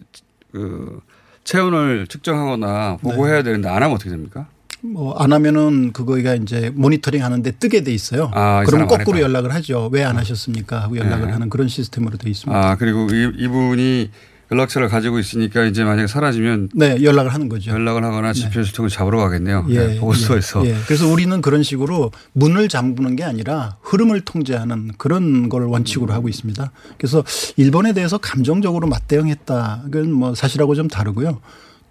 그 0.52 1.00
체온을 1.44 2.08
측정하거나 2.08 2.98
보고해야 2.98 3.44
되는데 3.44 3.70
안 3.70 3.84
하면 3.84 3.92
어떻게 3.94 4.10
됩니까? 4.10 4.48
뭐 4.82 5.16
안 5.18 5.34
하면은 5.34 5.92
그거가 5.94 6.36
이제 6.36 6.72
모니터링 6.76 7.24
하는데 7.24 7.52
뜨게 7.52 7.84
돼 7.84 7.92
있어요. 7.94 8.30
아, 8.34 8.64
안 8.68 8.88
거꾸로. 8.88 9.20
연락을 9.22 9.54
하죠. 9.56 9.90
왜 9.92 10.04
안 10.04 10.18
하셨습니까? 10.18 10.82
하고 10.84 10.98
연락을 10.98 11.28
네. 11.28 11.32
하는 11.34 11.50
그런 11.50 11.68
시스템으로 11.68 12.18
돼 12.18 12.30
있습니다. 12.30 12.56
아 12.58 12.76
그리고 12.76 13.08
이, 13.12 13.32
이분이 13.38 14.12
연락처를 14.52 14.90
가지고 14.90 15.18
있으니까 15.18 15.66
이제 15.66 15.84
만약에 15.84 16.06
사라지면 16.06 16.70
네, 16.76 17.02
연락을 17.02 17.34
하는 17.34 17.50
거죠. 17.50 17.72
연락을 17.72 18.04
하거나 18.04 18.32
GPS 18.32 18.74
통해 18.74 18.90
잡으러 18.90 19.18
가겠네요. 19.18 19.66
예, 19.70 19.88
네, 19.88 20.00
보고소에서. 20.00 20.64
예, 20.68 20.70
예. 20.70 20.76
그래서 20.86 21.08
우리는 21.08 21.42
그런 21.42 21.64
식으로 21.64 22.12
문을 22.34 22.70
잠그는 22.70 23.16
게 23.16 23.24
아니라 23.24 23.78
흐름을 23.82 24.22
통제하는 24.22 24.92
그런 25.00 25.50
걸 25.50 25.64
원칙으로 25.64 26.14
하고 26.14 26.30
있습니다. 26.30 26.72
그래서 27.00 27.24
일본에 27.58 27.94
대해서 27.94 28.20
감정적으로 28.20 28.86
맞대응했다. 28.88 29.86
그건 29.86 30.12
뭐 30.12 30.36
사실하고 30.36 30.76
좀 30.76 30.88
다르고요. 30.90 31.40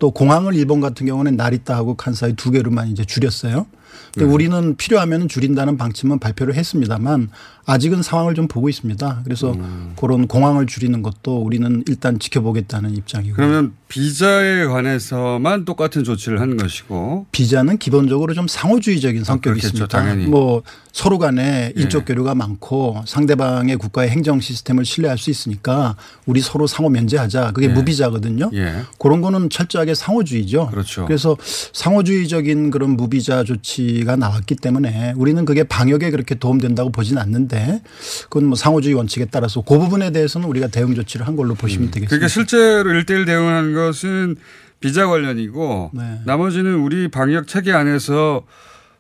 또 0.05 0.11
공항을 0.11 0.55
일본 0.55 0.83
같은 0.83 1.07
경우는 1.07 1.35
나리타하고 1.35 1.95
칸사이 1.95 2.35
두 2.35 2.51
개로만 2.51 2.89
이제 2.89 3.07
줄였어요. 3.07 3.65
근데 4.13 4.27
네. 4.27 4.33
우리는 4.33 4.77
필요하면 4.77 5.29
줄인다는 5.29 5.77
방침은 5.77 6.19
발표를 6.19 6.55
했습니다만 6.55 7.31
아직은 7.67 8.03
상황을 8.03 8.35
좀 8.35 8.47
보고 8.47 8.69
있습니다. 8.69 9.23
그래서 9.25 9.53
음. 9.53 9.95
그런 9.97 10.27
공항을 10.27 10.67
줄이는 10.67 11.03
것도 11.03 11.43
우리는 11.43 11.83
일단 11.89 12.19
지켜보겠다는 12.19 12.95
입장이고. 12.97 13.37
그러면 13.37 13.73
비자에 13.89 14.67
관해서만 14.67 15.65
똑같은 15.65 16.05
조치를 16.05 16.41
하는 16.41 16.57
것이고 16.57 17.27
비자는 17.33 17.79
기본적으로 17.79 18.35
좀 18.35 18.47
상호주의적인 18.49 19.25
성격이 19.25 19.61
그렇겠죠, 19.61 19.67
있습니다. 19.69 19.87
당연히. 19.87 20.27
뭐 20.27 20.63
서로 20.93 21.19
간에 21.19 21.73
예. 21.77 21.81
인적 21.81 22.05
교류가 22.05 22.35
많고 22.35 23.03
상대방의 23.07 23.77
국가의 23.77 24.11
행정 24.11 24.41
시스템을 24.41 24.85
신뢰할 24.85 25.19
수 25.19 25.31
있으니까 25.31 25.97
우리 26.27 26.41
서로 26.41 26.67
상호 26.67 26.89
면제하자. 26.89 27.53
그게 27.53 27.69
예. 27.69 27.73
무비자거든요. 27.73 28.51
예. 28.55 28.83
그런 28.99 29.21
거는 29.21 29.49
철저하게 29.51 29.95
상호주의죠. 29.95 30.69
그렇죠. 30.71 31.07
그래서 31.07 31.37
상호주의적인 31.73 32.71
그런 32.71 32.91
무비자 32.91 33.43
조치 33.43 33.84
가 34.05 34.17
나왔기 34.17 34.57
때문에 34.57 35.15
우리는 35.17 35.45
그게 35.45 35.65
방역에 35.65 36.11
그렇게 36.11 36.35
도움된다고 36.35 36.91
보진 36.91 37.19
않는데 37.19 37.83
그건 38.25 38.47
뭐 38.47 38.57
상호주의 38.57 38.95
원칙에 38.95 39.27
따라서 39.27 39.63
그 39.63 39.79
부분에 39.79 40.11
대해서는 40.11 40.49
우리가 40.49 40.69
대응 40.69 40.95
조치를 40.95 41.27
한 41.27 41.37
걸로 41.37 41.55
보시면 41.55 41.91
되겠습니다. 41.91 42.09
그러니까 42.09 42.29
실제로 42.29 42.91
일대일 42.93 43.25
대응하는 43.25 43.75
것은 43.75 44.37
비자 44.81 45.07
관련이고 45.07 45.91
네. 45.95 46.21
나머지는 46.25 46.77
우리 46.77 47.09
방역 47.09 47.49
체계 47.49 47.73
안에서 47.73 48.43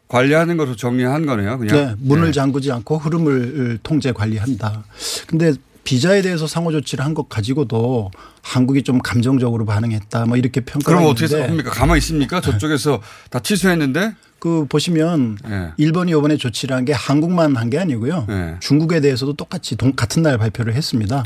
관리하는 0.08 0.56
것으로 0.56 0.76
정리한 0.76 1.26
거네요. 1.26 1.58
그냥. 1.58 1.76
네, 1.76 1.94
문을 1.98 2.32
잠그지 2.32 2.70
않고 2.72 2.98
흐름을 2.98 3.78
통제 3.82 4.12
관리한다. 4.12 4.84
근데 5.26 5.52
비자에 5.84 6.22
대해서 6.22 6.46
상호 6.46 6.72
조치를 6.72 7.04
한 7.04 7.14
것 7.14 7.28
가지고도 7.28 8.10
한국이 8.42 8.82
좀 8.82 8.98
감정적으로 8.98 9.64
반응했다. 9.66 10.24
뭐 10.26 10.36
이렇게 10.36 10.60
평가가 10.62 10.96
그럼 10.98 11.10
어떻게 11.10 11.40
합니까? 11.40 11.70
가만히 11.70 11.98
있습니까? 11.98 12.40
저쪽에서 12.40 13.00
다 13.30 13.38
취소했는데? 13.40 14.14
그 14.40 14.66
보시면 14.68 15.38
예. 15.48 15.70
일본이 15.78 16.10
이번에 16.12 16.36
조치를 16.36 16.76
한 16.76 16.84
게 16.84 16.92
한국만 16.92 17.56
한 17.56 17.70
게 17.70 17.78
아니고요. 17.78 18.26
예. 18.28 18.56
중국에 18.60 19.00
대해서도 19.00 19.34
똑같이 19.34 19.76
동- 19.76 19.92
같은 19.92 20.22
날 20.22 20.36
발표를 20.38 20.74
했습니다. 20.74 21.24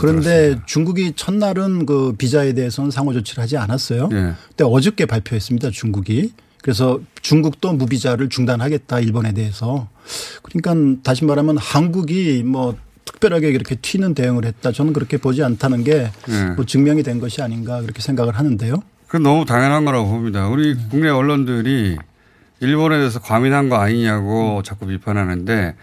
그런데 0.00 0.60
중국이 0.66 1.14
첫날은 1.16 1.86
그 1.86 2.12
비자에 2.16 2.52
대해서는 2.52 2.90
상호 2.92 3.12
조치를 3.12 3.42
하지 3.42 3.56
않았어요. 3.56 4.08
예. 4.12 4.16
근데 4.48 4.64
어저께 4.64 5.06
발표했습니다. 5.06 5.70
중국이. 5.70 6.32
그래서 6.62 7.00
중국도 7.22 7.72
무비자를 7.72 8.28
중단하겠다 8.28 9.00
일본에 9.00 9.32
대해서. 9.32 9.88
그러니까 10.42 11.00
다시 11.02 11.24
말하면 11.24 11.56
한국이 11.58 12.42
뭐 12.44 12.76
특별하게 13.12 13.48
이렇게 13.48 13.74
튀는 13.74 14.14
대응을 14.14 14.44
했다. 14.44 14.72
저는 14.72 14.92
그렇게 14.92 15.16
보지 15.16 15.42
않다는 15.42 15.84
게 15.84 16.10
예. 16.28 16.44
뭐 16.56 16.64
증명이 16.64 17.02
된 17.02 17.18
것이 17.18 17.42
아닌가 17.42 17.80
그렇게 17.80 18.00
생각을 18.00 18.38
하는데요. 18.38 18.82
그건 19.06 19.22
너무 19.22 19.44
당연한 19.44 19.84
거라고 19.84 20.08
봅니다. 20.08 20.48
우리 20.48 20.76
네. 20.76 20.86
국내 20.90 21.08
언론들이 21.08 21.98
일본에 22.60 22.98
대해서 22.98 23.20
과민한 23.20 23.68
거 23.68 23.76
아니냐고 23.76 24.62
자꾸 24.64 24.86
비판하는데 24.86 25.74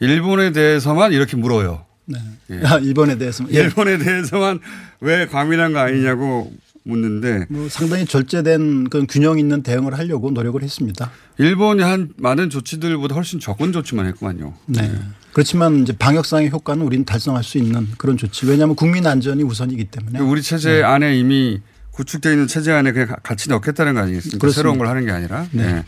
일본에 0.00 0.52
대해서만 0.52 1.12
이렇게 1.12 1.36
물어요. 1.36 1.84
네. 2.06 2.18
예. 2.50 2.60
아, 2.64 2.78
일본에 2.78 3.18
대해서 3.18 3.44
예. 3.52 3.60
일본에 3.60 3.98
대해서만 3.98 4.60
왜 5.00 5.26
과민한 5.26 5.72
거 5.72 5.80
아니냐고 5.80 6.52
묻는데 6.84 7.46
뭐 7.48 7.68
상당히 7.68 8.04
절제된 8.04 8.90
그 8.90 9.06
균형 9.08 9.38
있는 9.38 9.62
대응을 9.62 9.96
하려고 9.96 10.30
노력을 10.30 10.62
했습니다. 10.62 11.10
일본이 11.38 11.82
한 11.82 12.10
많은 12.18 12.50
조치들보다 12.50 13.14
훨씬 13.14 13.40
적은 13.40 13.72
조치만 13.72 14.06
했구만요. 14.06 14.54
네. 14.66 14.92
그렇지만 15.34 15.82
이제 15.82 15.92
방역상의 15.92 16.50
효과는 16.50 16.86
우리는 16.86 17.04
달성할 17.04 17.42
수 17.44 17.58
있는 17.58 17.88
그런 17.98 18.16
조치. 18.16 18.46
왜냐하면 18.46 18.76
국민 18.76 19.06
안전이 19.06 19.42
우선이기 19.42 19.86
때문에. 19.86 20.20
우리 20.20 20.40
체제 20.42 20.82
안에 20.82 21.18
이미 21.18 21.60
구축되어 21.90 22.32
있는 22.32 22.46
체제 22.46 22.72
안에 22.72 22.92
그냥 22.92 23.08
가- 23.08 23.16
같이 23.16 23.48
넣겠다는 23.50 23.94
거 23.94 24.00
아니겠습니까? 24.00 24.38
그렇습니다. 24.38 24.54
새로운 24.56 24.78
걸 24.78 24.86
하는 24.86 25.04
게 25.04 25.10
아니라. 25.10 25.46
네. 25.50 25.72
네. 25.74 25.84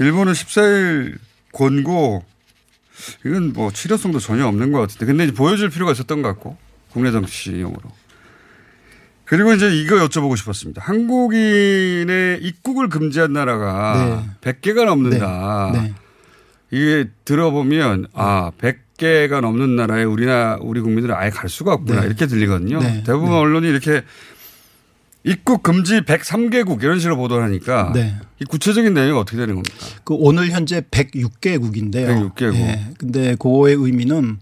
일본은 0.00 0.32
14일 0.32 1.18
권고 1.52 2.24
이건 3.24 3.52
뭐 3.52 3.70
치료성도 3.70 4.18
전혀 4.18 4.46
없는 4.46 4.72
것 4.72 4.80
같은데 4.80 5.06
근데 5.06 5.24
이제 5.24 5.32
보여줄 5.34 5.68
필요가 5.70 5.92
있었던 5.92 6.22
것 6.22 6.28
같고 6.28 6.56
국내 6.90 7.12
정치용으로. 7.12 7.82
그리고 9.26 9.52
이제 9.52 9.74
이거 9.74 9.96
여쭤보고 9.96 10.36
싶었습니다. 10.36 10.82
한국인의 10.82 12.40
입국을 12.42 12.88
금지한 12.88 13.32
나라가 13.32 14.24
100개가 14.40 14.84
넘는다. 14.86 15.70
네. 15.74 15.80
네. 15.80 15.94
이게 16.74 17.08
들어보면 17.24 18.08
아 18.14 18.50
100개가 18.58 19.40
넘는 19.40 19.76
나라에 19.76 20.02
우리나 20.02 20.58
우리 20.60 20.80
국민들은 20.80 21.14
아예 21.14 21.30
갈 21.30 21.48
수가 21.48 21.72
없구나 21.72 22.00
네. 22.00 22.06
이렇게 22.08 22.26
들리거든요. 22.26 22.80
네. 22.80 23.04
대부분 23.06 23.32
언론이 23.32 23.68
이렇게 23.68 24.02
입국 25.22 25.62
금지 25.62 26.00
103개국 26.00 26.82
이런 26.82 26.98
식으로 26.98 27.16
보도하니까 27.16 27.92
네. 27.94 28.16
이 28.42 28.44
구체적인 28.44 28.92
내용이 28.92 29.16
어떻게 29.16 29.38
되는 29.38 29.54
겁니까? 29.54 29.86
그 30.02 30.14
오늘 30.14 30.50
현재 30.50 30.80
106개국인데요. 30.80 32.34
106개국. 32.34 32.54
예. 32.56 32.86
근데 32.98 33.36
그거의 33.36 33.76
의미는 33.76 34.38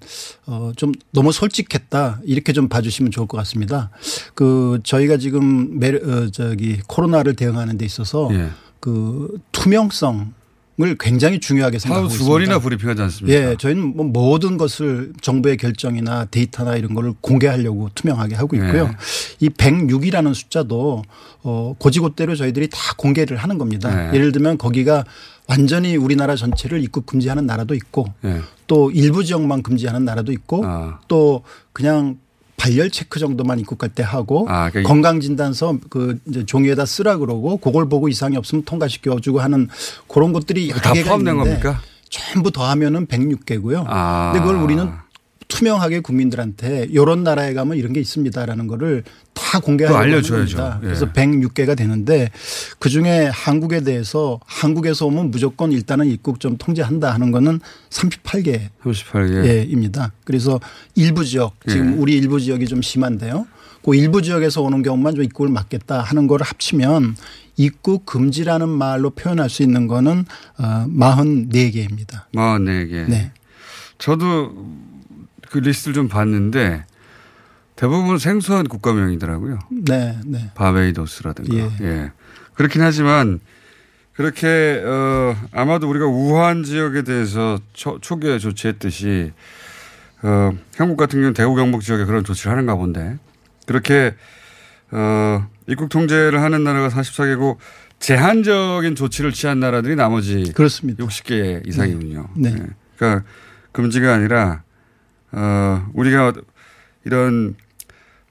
어좀 0.46 0.92
너무 1.12 1.32
솔직했다 1.32 2.22
이렇게 2.24 2.54
좀 2.54 2.68
봐주시면 2.68 3.12
좋을 3.12 3.28
것 3.28 3.36
같습니다. 3.36 3.90
그 4.34 4.80
저희가 4.82 5.18
지금 5.18 5.78
메 5.78 5.90
어, 5.90 6.30
저기 6.32 6.80
코로나를 6.88 7.36
대응하는 7.36 7.76
데 7.76 7.84
있어서 7.84 8.30
예. 8.32 8.48
그 8.80 9.38
투명성 9.52 10.32
을 10.80 10.96
굉장히 10.98 11.38
중요하게 11.38 11.78
생각하고 11.78 12.06
하루 12.06 12.08
두 12.08 12.14
있습니다. 12.14 12.32
번이나 12.32 12.58
브리핑하지 12.58 13.02
않습니까? 13.02 13.38
예, 13.38 13.56
저희는 13.58 13.94
뭐 13.94 14.06
모든 14.06 14.56
것을 14.56 15.12
정부의 15.20 15.58
결정이나 15.58 16.24
데이터나 16.24 16.76
이런 16.76 16.94
거를 16.94 17.12
공개하려고 17.20 17.90
투명하게 17.94 18.36
하고 18.36 18.56
있고요. 18.56 18.86
네. 18.88 18.92
이 19.40 19.50
106이라는 19.50 20.32
숫자도 20.32 21.02
어 21.42 21.74
고지고대로 21.78 22.36
저희들이 22.36 22.70
다 22.70 22.78
공개를 22.96 23.36
하는 23.36 23.58
겁니다. 23.58 23.94
네. 23.94 24.16
예를 24.16 24.32
들면 24.32 24.56
거기가 24.56 25.04
완전히 25.46 25.96
우리나라 25.96 26.36
전체를 26.36 26.82
입국 26.82 27.04
금지하는 27.04 27.44
나라도 27.44 27.74
있고 27.74 28.06
예. 28.24 28.40
또 28.66 28.90
일부 28.90 29.24
지역만 29.24 29.62
금지하는 29.62 30.06
나라도 30.06 30.32
있고 30.32 30.64
아. 30.64 31.00
또 31.06 31.42
그냥 31.74 32.16
발열 32.62 32.90
체크 32.90 33.18
정도만 33.18 33.58
입국할 33.58 33.88
때 33.90 34.04
하고 34.04 34.46
아, 34.48 34.70
그러니까 34.70 34.80
이- 34.80 34.84
건강진단서 34.84 35.78
그 35.90 36.18
이제 36.28 36.46
종이에다 36.46 36.86
쓰라 36.86 37.16
그러고 37.16 37.56
그걸 37.56 37.88
보고 37.88 38.08
이상이 38.08 38.36
없으면 38.36 38.64
통과시켜주고 38.64 39.40
하는 39.40 39.68
그런 40.06 40.32
것들이 40.32 40.68
다 40.68 40.92
포함된 40.92 41.34
있는데 41.34 41.58
겁니까? 41.60 41.80
전부 42.08 42.52
더하면은 42.52 43.06
106개고요. 43.06 43.84
아. 43.88 44.30
근데 44.32 44.46
그걸 44.46 44.62
우리는 44.62 44.88
투명하게 45.53 46.00
국민들한테 46.00 46.86
이런 46.88 47.24
나라에 47.24 47.53
가면 47.53 47.76
이런 47.76 47.92
게 47.92 48.00
있습니다라는 48.00 48.68
거를 48.68 49.05
다 49.34 49.61
하는 49.61 49.94
알려줘야죠. 49.94 50.78
예. 50.82 50.86
그래서 50.86 51.12
106개가 51.12 51.76
되는데 51.76 52.30
그 52.78 52.88
중에 52.88 53.26
한국에 53.30 53.82
대해서 53.82 54.40
한국에서 54.46 55.07
오면 55.07 55.30
무조건 55.30 55.70
일단은 55.70 56.07
입국 56.07 56.40
좀 56.40 56.57
통제한다 56.57 57.12
하는 57.12 57.32
거는 57.32 57.61
38개 57.90 58.70
38개. 58.82 59.44
예, 59.44 59.62
입니다. 59.68 60.12
그래서 60.24 60.59
일부 60.94 61.22
지역 61.22 61.55
지금 61.68 61.92
예. 61.92 61.96
우리 61.98 62.16
일부 62.16 62.40
지역이 62.40 62.66
좀 62.66 62.80
심한데요. 62.80 63.46
그 63.84 63.94
일부 63.94 64.22
지역에서 64.22 64.62
오는 64.62 64.82
경우만 64.82 65.16
좀 65.16 65.24
입국을 65.24 65.50
막겠다 65.50 66.00
하는 66.00 66.28
거를 66.28 66.46
합치면 66.46 67.14
입국 67.59 68.07
금지라는 68.07 68.70
말로 68.70 69.11
표현할 69.11 69.50
수 69.50 69.62
있는 69.62 69.86
거는 69.86 70.24
어 70.57 70.86
44개입니다. 70.88 72.22
44개. 72.34 73.07
네. 73.07 73.32
저도 73.98 74.53
그 75.53 75.59
리스트를 75.59 75.92
좀 75.94 76.09
봤는데 76.09 76.86
대부분 77.76 78.16
생소한 78.16 78.66
국가명이더라고요. 78.66 79.59
네, 79.70 80.18
네. 80.24 80.50
바베이도스라든가. 80.55 81.55
예. 81.55 81.70
예. 81.82 82.12
그렇긴 82.55 82.80
하지만 82.80 83.38
그렇게 84.14 84.82
어 84.82 85.36
아마도 85.53 85.90
우리가 85.90 86.07
우한 86.07 86.64
지역에 86.64 87.03
대해서 87.03 87.59
초, 87.74 87.98
초기에 88.00 88.38
조치했듯이 88.38 89.32
어 90.22 90.53
한국 90.78 90.96
같은 90.96 91.18
경우는 91.18 91.34
대구 91.34 91.55
경북 91.55 91.82
지역에 91.82 92.07
그런 92.07 92.24
조치를 92.24 92.50
하는가 92.50 92.74
본데 92.76 93.18
그렇게 93.66 94.14
어 94.90 95.46
입국 95.68 95.90
통제를 95.90 96.40
하는 96.40 96.64
나라가 96.64 96.88
44개고 96.88 97.59
제한적인 97.98 98.94
조치를 98.94 99.32
취한 99.32 99.61
나라들이 99.61 99.96
나머지 99.96 100.50
그렇습니다. 100.55 101.05
60개 101.05 101.66
이상이군요. 101.66 102.28
네. 102.36 102.55
예. 102.55 102.66
그러니까 102.96 103.24
금지가 103.72 104.14
아니라 104.14 104.62
어 105.32 105.86
우리가 105.94 106.32
이런 107.04 107.54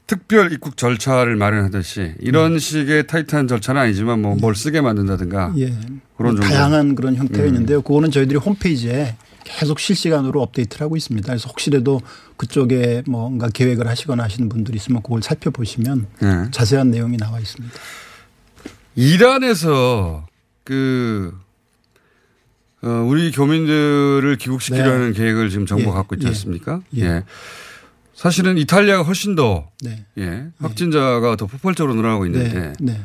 특별 0.07 0.51
입국 0.51 0.75
절차를 0.77 1.35
마련하듯이 1.37 2.13
이런 2.19 2.59
식의 2.59 3.07
타이트한 3.07 3.47
절차는 3.47 3.81
아니지만 3.81 4.21
뭐 4.21 4.35
뭘 4.35 4.55
쓰게 4.55 4.81
만든다든가 4.81 5.53
예. 5.57 5.73
그런 6.17 6.35
정도. 6.35 6.41
다양한 6.41 6.95
그런 6.95 7.15
형태가 7.15 7.43
음. 7.43 7.47
있는데요. 7.47 7.81
그거는 7.81 8.11
저희들이 8.11 8.37
홈페이지에 8.37 9.15
계속 9.43 9.79
실시간으로 9.79 10.41
업데이트를 10.41 10.83
하고 10.85 10.95
있습니다. 10.97 11.25
그래서 11.27 11.47
혹시라도 11.49 12.01
그쪽에 12.37 13.03
뭔가 13.07 13.47
계획을 13.49 13.87
하시거나 13.87 14.23
하시는 14.23 14.47
분들이 14.49 14.77
있으면 14.77 15.01
그걸 15.01 15.21
살펴보시면 15.23 16.07
예. 16.23 16.51
자세한 16.51 16.91
내용이 16.91 17.17
나와 17.17 17.39
있습니다. 17.39 17.73
이란에서 18.95 20.27
그 20.63 21.33
어, 22.83 23.05
우리 23.07 23.31
교민들을 23.31 24.37
귀국시키려는 24.37 25.13
계획을 25.13 25.49
지금 25.49 25.65
정부가 25.65 25.91
예, 25.91 25.95
갖고 25.95 26.15
있지 26.15 26.25
예, 26.25 26.29
않습니까? 26.29 26.81
예. 26.97 27.23
사실은 28.15 28.57
이탈리아가 28.57 29.03
훨씬 29.03 29.35
더 29.35 29.69
네. 29.81 30.05
예, 30.17 30.47
확진자가 30.59 31.35
더 31.35 31.45
폭발적으로 31.45 31.95
늘어나고 31.95 32.25
있는데 32.27 32.53
네. 32.53 32.73
네. 32.79 33.01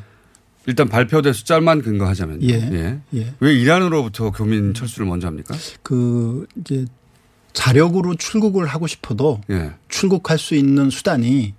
일단 0.66 0.89
발표된 0.89 1.33
숫자만 1.33 1.83
근거하자면요. 1.83 2.47
예. 2.49 3.01
예. 3.14 3.35
왜 3.41 3.55
이란으로부터 3.55 4.31
교민 4.33 4.74
철수를 4.74 5.07
먼저 5.07 5.27
합니까? 5.27 5.55
그 5.83 6.47
이제 6.61 6.87
자력으로 7.53 8.16
출국을 8.16 8.66
하고 8.66 8.87
싶어도 8.87 9.41
예. 9.51 9.72
출국할 9.89 10.39
수 10.39 10.55
있는 10.55 10.91
수단이 10.91 11.45
에, 11.45 11.55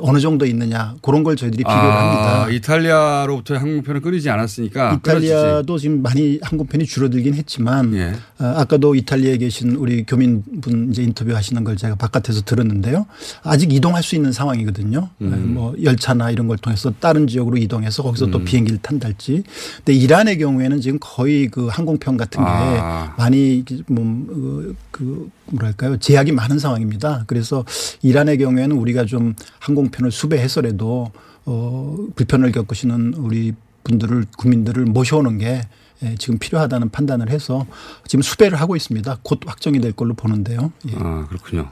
어느 0.00 0.20
정도 0.20 0.46
있느냐 0.46 0.94
그런 1.02 1.22
걸 1.22 1.36
저희들이 1.36 1.62
비교를 1.62 1.78
합니다. 1.78 2.44
아, 2.44 2.50
이탈리아로부터 2.50 3.56
항공편을 3.56 4.00
끊이지 4.00 4.30
않았으니까 4.30 4.94
이탈리아도 4.94 5.76
지금 5.76 6.00
많이 6.00 6.38
항공편이 6.40 6.86
줄어들긴 6.86 7.34
했지만 7.34 7.94
예. 7.94 8.14
어, 8.38 8.54
아까도 8.56 8.94
이탈리아에 8.94 9.36
계신 9.36 9.76
우리 9.76 10.04
교민분 10.04 10.88
이제 10.90 11.02
인터뷰하시는 11.02 11.62
걸 11.62 11.76
제가 11.76 11.94
바깥에서 11.96 12.42
들었는데요. 12.42 13.06
아직 13.42 13.70
이동할 13.70 14.02
수 14.02 14.14
있는 14.14 14.32
상황이거든요. 14.32 15.10
음. 15.20 15.32
어, 15.32 15.36
뭐 15.36 15.74
열차나 15.82 16.30
이런 16.30 16.48
걸 16.48 16.56
통해서 16.56 16.92
다른 16.98 17.26
지역으로 17.26 17.58
이동해서 17.58 18.02
거기서 18.02 18.28
또 18.30 18.38
음. 18.38 18.44
비행기를 18.44 18.78
탄달지. 18.80 19.42
근데 19.84 19.92
이란의 19.92 20.38
경우에는 20.38 20.80
지금 20.80 20.98
거의 21.00 21.48
그 21.48 21.66
항공편 21.66 22.16
같은 22.16 22.40
게 22.40 22.48
아. 22.48 23.14
많이 23.18 23.62
뭐그 23.88 25.30
뭐랄까요 25.52 25.96
제약이 25.98 26.32
많은 26.32 26.58
상황입니다. 26.58 27.24
그래서 27.26 27.64
이란의 28.02 28.38
경우에는 28.38 28.76
우리가 28.76 29.04
좀 29.04 29.34
항공편을 29.66 30.12
수배해서라도 30.12 31.10
어, 31.44 31.96
불편을 32.14 32.52
겪으시는 32.52 33.14
우리 33.16 33.52
분들을 33.84 34.26
국민들을 34.36 34.84
모셔오는 34.84 35.38
게 35.38 35.62
예, 36.02 36.14
지금 36.16 36.38
필요하다는 36.38 36.90
판단을 36.90 37.30
해서 37.30 37.66
지금 38.06 38.22
수배를 38.22 38.60
하고 38.60 38.76
있습니다. 38.76 39.18
곧 39.22 39.40
확정이 39.46 39.80
될 39.80 39.92
걸로 39.92 40.14
보는데요. 40.14 40.72
예. 40.88 40.92
아, 40.98 41.26
그렇군요. 41.28 41.70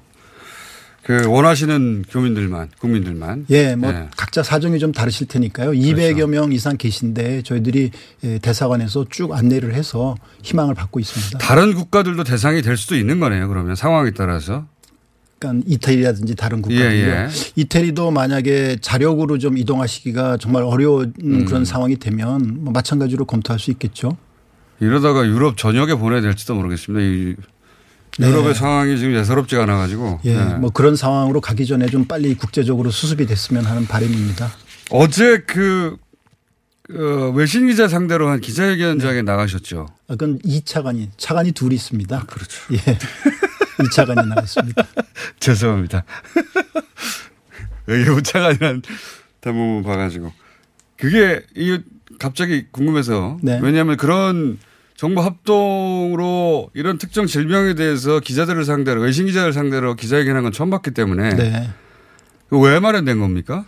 그 1.03 1.27
원하시는 1.29 2.07
교민들만, 2.09 2.71
국민들만. 2.79 3.45
예, 3.51 3.77
뭐 3.77 3.93
네. 3.93 4.09
각자 4.17 4.43
사정이 4.43 4.79
좀 4.79 4.91
다르실 4.93 5.29
테니까요. 5.29 5.73
200여 5.73 6.27
명 6.27 6.51
이상 6.53 6.79
계신데 6.79 7.43
저희들이 7.43 7.91
예, 8.25 8.39
대사관에서 8.39 9.05
쭉 9.11 9.35
안내를 9.35 9.75
해서 9.75 10.17
희망을 10.43 10.75
받고 10.75 11.01
있습니다. 11.01 11.39
다른 11.39 11.75
국가들도 11.75 12.25
대상이 12.25 12.63
될 12.63 12.79
수도 12.79 12.97
있는 12.97 13.21
거네요. 13.21 13.49
그러면 13.49 13.77
상황에 13.77 14.13
따라서. 14.13 14.67
그러니까 15.45 15.65
이태리라든지 15.67 16.35
다른 16.35 16.63
국가들요. 16.63 16.91
예, 16.91 17.25
예. 17.25 17.29
이태리도 17.57 18.11
만약에 18.11 18.79
자력으로 18.81 19.39
좀 19.39 19.59
이동하시기가 19.59 20.39
정말 20.39 20.63
어려운 20.63 21.13
음. 21.23 21.45
그런 21.45 21.65
상황이 21.65 21.97
되면 21.97 22.65
뭐 22.65 22.73
마찬가지로 22.73 23.27
검토할 23.27 23.59
수 23.59 23.71
있겠죠. 23.71 24.17
이러다가 24.81 25.27
유럽 25.27 25.57
전역에 25.57 25.95
보내야 25.95 26.21
될지도 26.21 26.55
모르겠습니다. 26.55 27.05
이 27.05 27.35
네. 28.19 28.29
유럽의 28.29 28.55
상황이 28.55 28.97
지금 28.97 29.15
예사롭지가 29.15 29.65
않아 29.65 29.77
가지고. 29.77 30.21
네. 30.25 30.37
예, 30.37 30.55
뭐 30.57 30.71
그런 30.71 30.97
상황으로 30.97 31.41
가기 31.41 31.67
전에 31.67 31.87
좀 31.87 32.05
빨리 32.07 32.35
국제적으로 32.35 32.91
수습이 32.91 33.27
됐으면 33.27 33.65
하는 33.65 33.87
바람입니다. 33.87 34.51
어제 34.91 35.39
그 35.47 35.97
어, 36.93 37.31
외신 37.35 37.67
기자 37.67 37.89
상대로 37.89 38.29
한 38.29 38.41
기자회견장에 38.41 39.23
나가셨죠. 39.23 39.87
아, 40.09 40.17
그건 40.17 40.39
2차관이 40.41 41.09
차관이 41.17 41.53
둘이 41.53 41.75
있습니다. 41.77 42.27
그렇죠. 42.27 42.61
예. 42.75 42.99
2차관이 43.85 44.27
나갔습니다. 44.29 44.87
죄송합니다. 45.41 46.05
외교부 47.87 48.23
차관이란 48.23 48.83
단문만 49.41 49.83
봐가지고. 49.83 50.33
그게, 50.99 51.43
이 51.57 51.81
갑자기 52.19 52.67
궁금해서. 52.71 53.39
네. 53.43 53.59
왜냐하면 53.63 53.97
그런 53.97 54.59
정부 54.95 55.23
합동으로 55.23 56.71
이런 56.75 56.99
특정 56.99 57.27
질병에 57.27 57.75
대해서 57.75 58.21
기자들을 58.21 58.63
상대로, 58.65 59.01
외신 59.01 59.25
기자를 59.27 59.55
상대로 59.55 59.95
기자회견한 59.97 60.43
건 60.43 60.53
처음 60.53 60.69
봤기 60.69 60.91
때문에. 60.93 61.35
네. 61.35 61.71
왜 62.51 62.79
마련된 62.79 63.19
겁니까? 63.19 63.65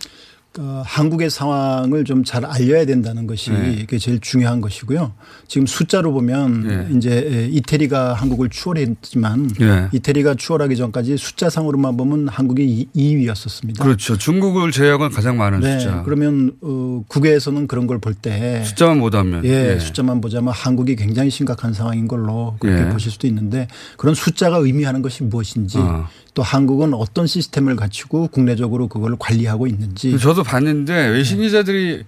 어, 0.59 0.81
한국의 0.85 1.29
상황을 1.29 2.03
좀 2.03 2.23
잘 2.27 2.43
알려야 2.45 2.85
된다는 2.85 3.25
것이 3.27 3.51
네. 3.51 3.75
그게 3.81 3.97
제일 3.99 4.19
중요한 4.19 4.59
것이고요. 4.59 5.13
지금 5.47 5.65
숫자로 5.67 6.11
보면 6.11 6.67
네. 6.67 6.87
이제 6.97 7.47
이태리가 7.51 8.13
한국을 8.15 8.49
추월했지만 8.49 9.47
네. 9.59 9.87
이태리가 9.93 10.35
추월하기 10.35 10.75
전까지 10.75 11.15
숫자상으로만 11.17 11.95
보면 11.95 12.27
한국이 12.27 12.89
2위였었습니다. 12.95 13.79
그렇죠. 13.81 14.17
중국을 14.17 14.71
제외하고는 14.71 15.11
가장 15.15 15.37
많은 15.37 15.59
네. 15.61 15.79
숫자. 15.79 16.01
그러면 16.03 16.51
어, 16.61 17.03
국외에서는 17.07 17.67
그런 17.67 17.85
걸 17.87 17.99
볼 17.99 18.13
때 18.13 18.63
숫자만 18.65 18.99
보다면. 18.99 19.45
예, 19.45 19.75
예. 19.75 19.79
숫자만 19.79 20.21
보자면 20.21 20.53
한국이 20.53 20.95
굉장히 20.95 21.29
심각한 21.29 21.73
상황인 21.73 22.07
걸로 22.07 22.55
그렇게 22.59 22.85
예. 22.87 22.89
보실 22.89 23.11
수도 23.11 23.27
있는데 23.27 23.67
그런 23.97 24.15
숫자가 24.15 24.57
의미하는 24.57 25.01
것이 25.01 25.23
무엇인지 25.23 25.77
어. 25.77 26.07
또 26.33 26.43
한국은 26.43 26.93
어떤 26.93 27.25
시스템을 27.25 27.75
갖추고 27.75 28.27
국내적으로 28.27 28.87
그걸 28.87 29.15
관리하고 29.17 29.65
있는지 29.65 30.17
저도 30.19 30.43
봤는데 30.47 31.07
외신 31.09 31.41
기자들이 31.41 32.03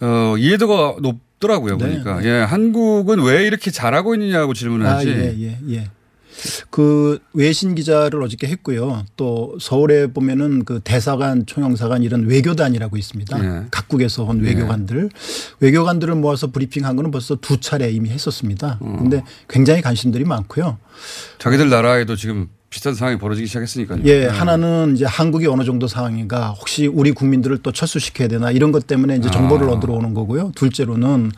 어, 0.00 0.34
이해도가 0.38 0.96
높더라고요. 1.00 1.76
네. 1.76 1.86
보니까. 1.86 2.24
예, 2.24 2.40
한국은 2.40 3.22
왜 3.22 3.46
이렇게 3.46 3.70
잘하고 3.70 4.14
있느냐고 4.14 4.54
질문을 4.54 4.86
아, 4.86 4.96
하지. 4.96 5.08
예, 5.08 5.36
예, 5.38 5.58
예. 5.70 5.90
그 6.70 7.18
외신 7.34 7.74
기자를 7.74 8.22
어저께 8.22 8.48
했고요. 8.48 9.04
또 9.16 9.56
서울에 9.60 10.06
보면은 10.06 10.64
그 10.64 10.80
대사관, 10.82 11.44
총영사관 11.46 12.02
이런 12.02 12.26
외교단이라고 12.26 12.96
있습니다. 12.96 13.44
예. 13.44 13.66
각국에서 13.70 14.24
온 14.24 14.42
예. 14.44 14.48
외교관들. 14.48 15.10
외교관들을 15.60 16.14
모아서 16.16 16.50
브리핑한 16.50 16.96
거는 16.96 17.10
벌써 17.10 17.36
두 17.36 17.60
차례 17.60 17.90
이미 17.90 18.08
했었습니다. 18.10 18.78
어. 18.80 18.96
근데 18.98 19.22
굉장히 19.48 19.82
관심들이 19.82 20.24
많고요. 20.24 20.78
자기들 21.38 21.68
나라에도 21.68 22.16
지금 22.16 22.48
비슷한 22.72 22.94
상황이 22.94 23.18
벌어지기 23.18 23.46
시작했으니까요. 23.48 24.00
예, 24.06 24.20
네. 24.20 24.26
하나는 24.28 24.94
이제 24.96 25.04
한국이 25.04 25.46
어느 25.46 25.62
정도 25.62 25.86
상황인가 25.86 26.52
혹시 26.52 26.86
우리 26.86 27.12
국민들을 27.12 27.58
또 27.58 27.70
철수시켜야 27.70 28.28
되나 28.28 28.50
이런 28.50 28.72
것 28.72 28.86
때문에 28.86 29.16
이제 29.16 29.30
정보를 29.30 29.68
아. 29.68 29.72
얻으러 29.72 29.92
오는 29.92 30.14
거고요. 30.14 30.52
둘째로는 30.54 31.32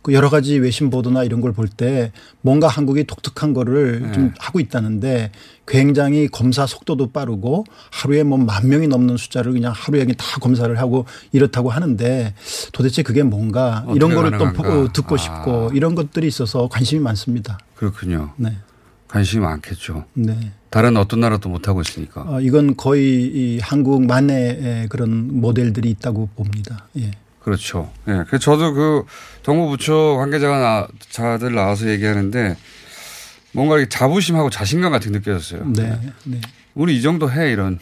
그 0.00 0.14
여러 0.14 0.30
가지 0.30 0.56
외신 0.58 0.88
보도나 0.88 1.24
이런 1.24 1.42
걸 1.42 1.52
볼 1.52 1.68
때 1.68 2.10
뭔가 2.40 2.68
한국이 2.68 3.04
독특한 3.04 3.52
거를 3.52 4.00
네. 4.00 4.12
좀 4.12 4.32
하고 4.38 4.60
있다는데 4.60 5.30
굉장히 5.66 6.26
검사 6.26 6.64
속도도 6.66 7.12
빠르고 7.12 7.64
하루에 7.92 8.22
뭐 8.22 8.38
만 8.38 8.66
명이 8.70 8.88
넘는 8.88 9.18
숫자를 9.18 9.52
그냥 9.52 9.74
하루에 9.76 10.00
그냥 10.06 10.16
다 10.16 10.38
검사를 10.40 10.74
하고 10.78 11.04
이렇다고 11.32 11.68
하는데 11.68 12.32
도대체 12.72 13.02
그게 13.02 13.22
뭔가 13.22 13.84
이런 13.94 14.14
거를 14.14 14.30
또 14.38 14.44
가능한가. 14.46 14.62
보- 14.86 14.92
듣고 14.94 15.16
아. 15.16 15.18
싶고 15.18 15.70
이런 15.74 15.94
것들이 15.94 16.26
있어서 16.28 16.66
관심이 16.68 17.02
많습니다. 17.02 17.58
그렇군요. 17.76 18.32
네. 18.36 18.56
관심이 19.06 19.42
많겠죠. 19.42 20.04
네. 20.14 20.52
다른 20.70 20.96
어떤 20.96 21.20
나라도 21.20 21.48
못하고 21.48 21.80
있으니까. 21.80 22.22
어, 22.26 22.40
이건 22.40 22.76
거의 22.76 23.22
이 23.24 23.58
한국만의 23.60 24.86
그런 24.88 25.40
모델들이 25.40 25.90
있다고 25.90 26.28
봅니다. 26.36 26.86
예. 26.98 27.10
그렇죠. 27.40 27.90
예. 28.08 28.24
그래서 28.26 28.38
저도 28.38 28.74
그 28.74 29.04
정부부처 29.42 30.16
관계자가 30.18 30.58
나, 30.58 30.88
자들 31.10 31.54
나와서 31.54 31.88
얘기하는데 31.88 32.56
뭔가 33.52 33.78
이렇게 33.78 33.88
자부심하고 33.88 34.50
자신감 34.50 34.92
같은 34.92 35.12
게 35.12 35.18
느껴졌어요. 35.18 35.64
네. 35.72 35.98
네. 36.24 36.40
우리 36.74 36.98
이 36.98 37.02
정도 37.02 37.30
해 37.30 37.50
이런. 37.50 37.78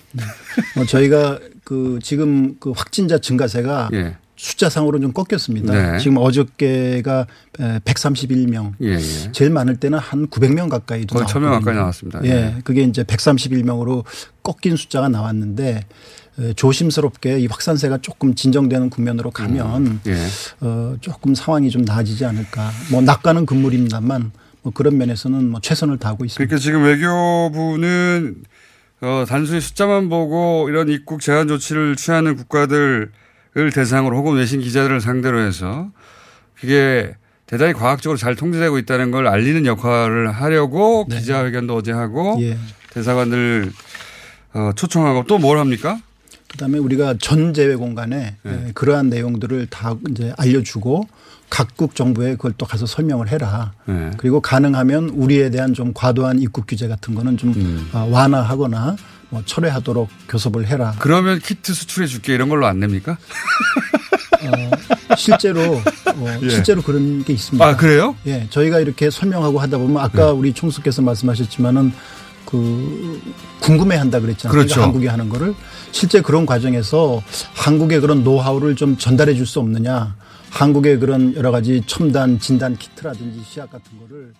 뭐 0.76 0.84
저희가 0.87 1.41
그 1.64 1.99
지금 2.03 2.57
그 2.61 2.70
확진자 2.70 3.18
증가세가 3.18 3.91
예. 3.95 4.16
숫자상으로 4.37 5.01
좀 5.01 5.12
꺾였습니다. 5.12 5.93
네. 5.93 5.99
지금 5.99 6.18
어저께가 6.18 7.26
131명. 7.59 8.74
예, 8.82 8.95
예. 8.95 9.32
제일 9.32 9.51
많을 9.51 9.76
때는 9.76 9.99
한 9.99 10.26
900명 10.28 10.68
가까이도 10.68 11.14
거의 11.14 11.26
1000명 11.26 11.51
가까이. 11.51 11.74
나왔습니다. 11.74 12.20
예. 12.24 12.28
예. 12.28 12.55
그게 12.64 12.82
이제 12.82 13.03
131명으로 13.03 14.05
꺾인 14.43 14.76
숫자가 14.76 15.09
나왔는데 15.09 15.84
에, 16.39 16.53
조심스럽게 16.53 17.39
이 17.41 17.47
확산세가 17.47 17.99
조금 18.03 18.34
진정되는 18.34 18.91
국면으로 18.91 19.30
가면 19.30 20.01
예. 20.07 20.16
어, 20.61 20.97
조금 21.01 21.34
상황이 21.34 21.70
좀 21.70 21.82
나아지지 21.82 22.26
않을까. 22.26 22.70
뭐 22.91 23.01
낙관은 23.01 23.47
금물입니다만 23.47 24.32
뭐 24.62 24.72
그런 24.74 24.99
면에서는 24.99 25.49
뭐 25.51 25.61
최선을 25.62 25.99
다하고 25.99 26.26
있습니다. 26.26 26.47
그러니까 26.47 26.62
지금 26.62 26.84
외교부는 26.84 28.37
어, 29.01 29.24
단순히 29.26 29.61
숫자만 29.61 30.09
보고 30.09 30.68
이런 30.68 30.89
입국 30.89 31.20
제한 31.20 31.49
조치를 31.49 31.97
취하는 31.97 32.37
국가들 32.37 33.12
을 33.57 33.72
대상으로 33.72 34.18
혹은 34.18 34.34
외신 34.34 34.61
기자들을 34.61 35.00
상대로 35.00 35.40
해서 35.40 35.90
그게 36.61 37.14
대단히 37.46 37.72
과학적으로 37.72 38.18
잘 38.18 38.34
통제되고 38.36 38.76
있다는 38.78 39.11
걸 39.11 39.26
알리는 39.26 39.64
역할을 39.64 40.30
하려고 40.30 41.07
기자회견도 41.07 41.74
어제 41.74 41.92
하고 41.92 42.36
네. 42.38 42.50
예. 42.50 42.59
대사관들 42.90 43.72
어, 44.52 44.70
초청하고 44.74 45.24
또 45.24 45.38
뭘 45.38 45.59
합니까? 45.59 45.98
그다음에 46.48 46.78
우리가 46.78 47.14
전 47.20 47.54
제외 47.54 47.76
공간에 47.76 48.36
네. 48.42 48.52
에, 48.52 48.72
그러한 48.74 49.09
내용들을 49.09 49.66
다 49.68 49.94
이제 50.11 50.34
알려주고 50.36 51.09
각국 51.48 51.94
정부에 51.94 52.32
그걸 52.32 52.52
또 52.59 52.66
가서 52.66 52.84
설명을 52.86 53.28
해라. 53.28 53.72
네. 53.86 54.11
그리고 54.18 54.40
가능하면 54.40 55.11
우리에 55.11 55.48
대한 55.50 55.72
좀 55.72 55.92
과도한 55.94 56.40
입국 56.40 56.66
규제 56.66 56.88
같은 56.88 57.14
거는 57.14 57.36
좀 57.36 57.54
음. 57.54 57.88
어, 57.92 58.07
완화하거나 58.11 58.96
뭐 59.31 59.43
철회하도록 59.45 60.09
교섭을 60.29 60.66
해라. 60.66 60.95
그러면 60.99 61.39
키트 61.41 61.74
수출해 61.74 62.07
줄게 62.07 62.35
이런 62.35 62.49
걸로 62.49 62.66
안 62.66 62.79
됩니까? 62.81 63.18
실제로 65.16 65.61
어, 65.62 66.39
예. 66.43 66.49
실제로 66.49 66.83
그런 66.83 67.24
게 67.24 67.33
있습니다. 67.33 67.64
아, 67.64 67.77
그래요? 67.77 68.16
예, 68.27 68.47
저희가 68.51 68.81
이렇게 68.81 69.11
설명하고 69.11 69.59
하다 69.61 69.79
보면 69.79 70.03
아까 70.03 70.33
우리 70.33 70.53
총수께서 70.53 71.03
말씀하셨지만은 71.03 71.93
그 72.45 73.20
궁금해한다 73.61 74.20
그랬잖아요. 74.20 74.53
그렇죠. 74.53 74.74
그러니까 74.74 74.83
한국이 74.87 75.07
하는 75.09 75.29
거를 75.29 75.55
실제 75.91 76.20
그런 76.20 76.47
과정에서 76.47 77.20
한국의 77.55 78.01
그런 78.01 78.22
노하우를 78.22 78.77
좀 78.77 78.97
전달해 78.97 79.35
줄 79.35 79.47
수 79.47 79.59
없느냐. 79.61 80.14
한국의 80.51 80.99
그런 81.01 81.35
여러 81.35 81.51
가지 81.51 81.83
첨단 81.87 82.39
진단 82.39 82.77
키트라든지 82.77 83.43
시약 83.49 83.70
같은 83.70 83.99
거를 83.99 84.33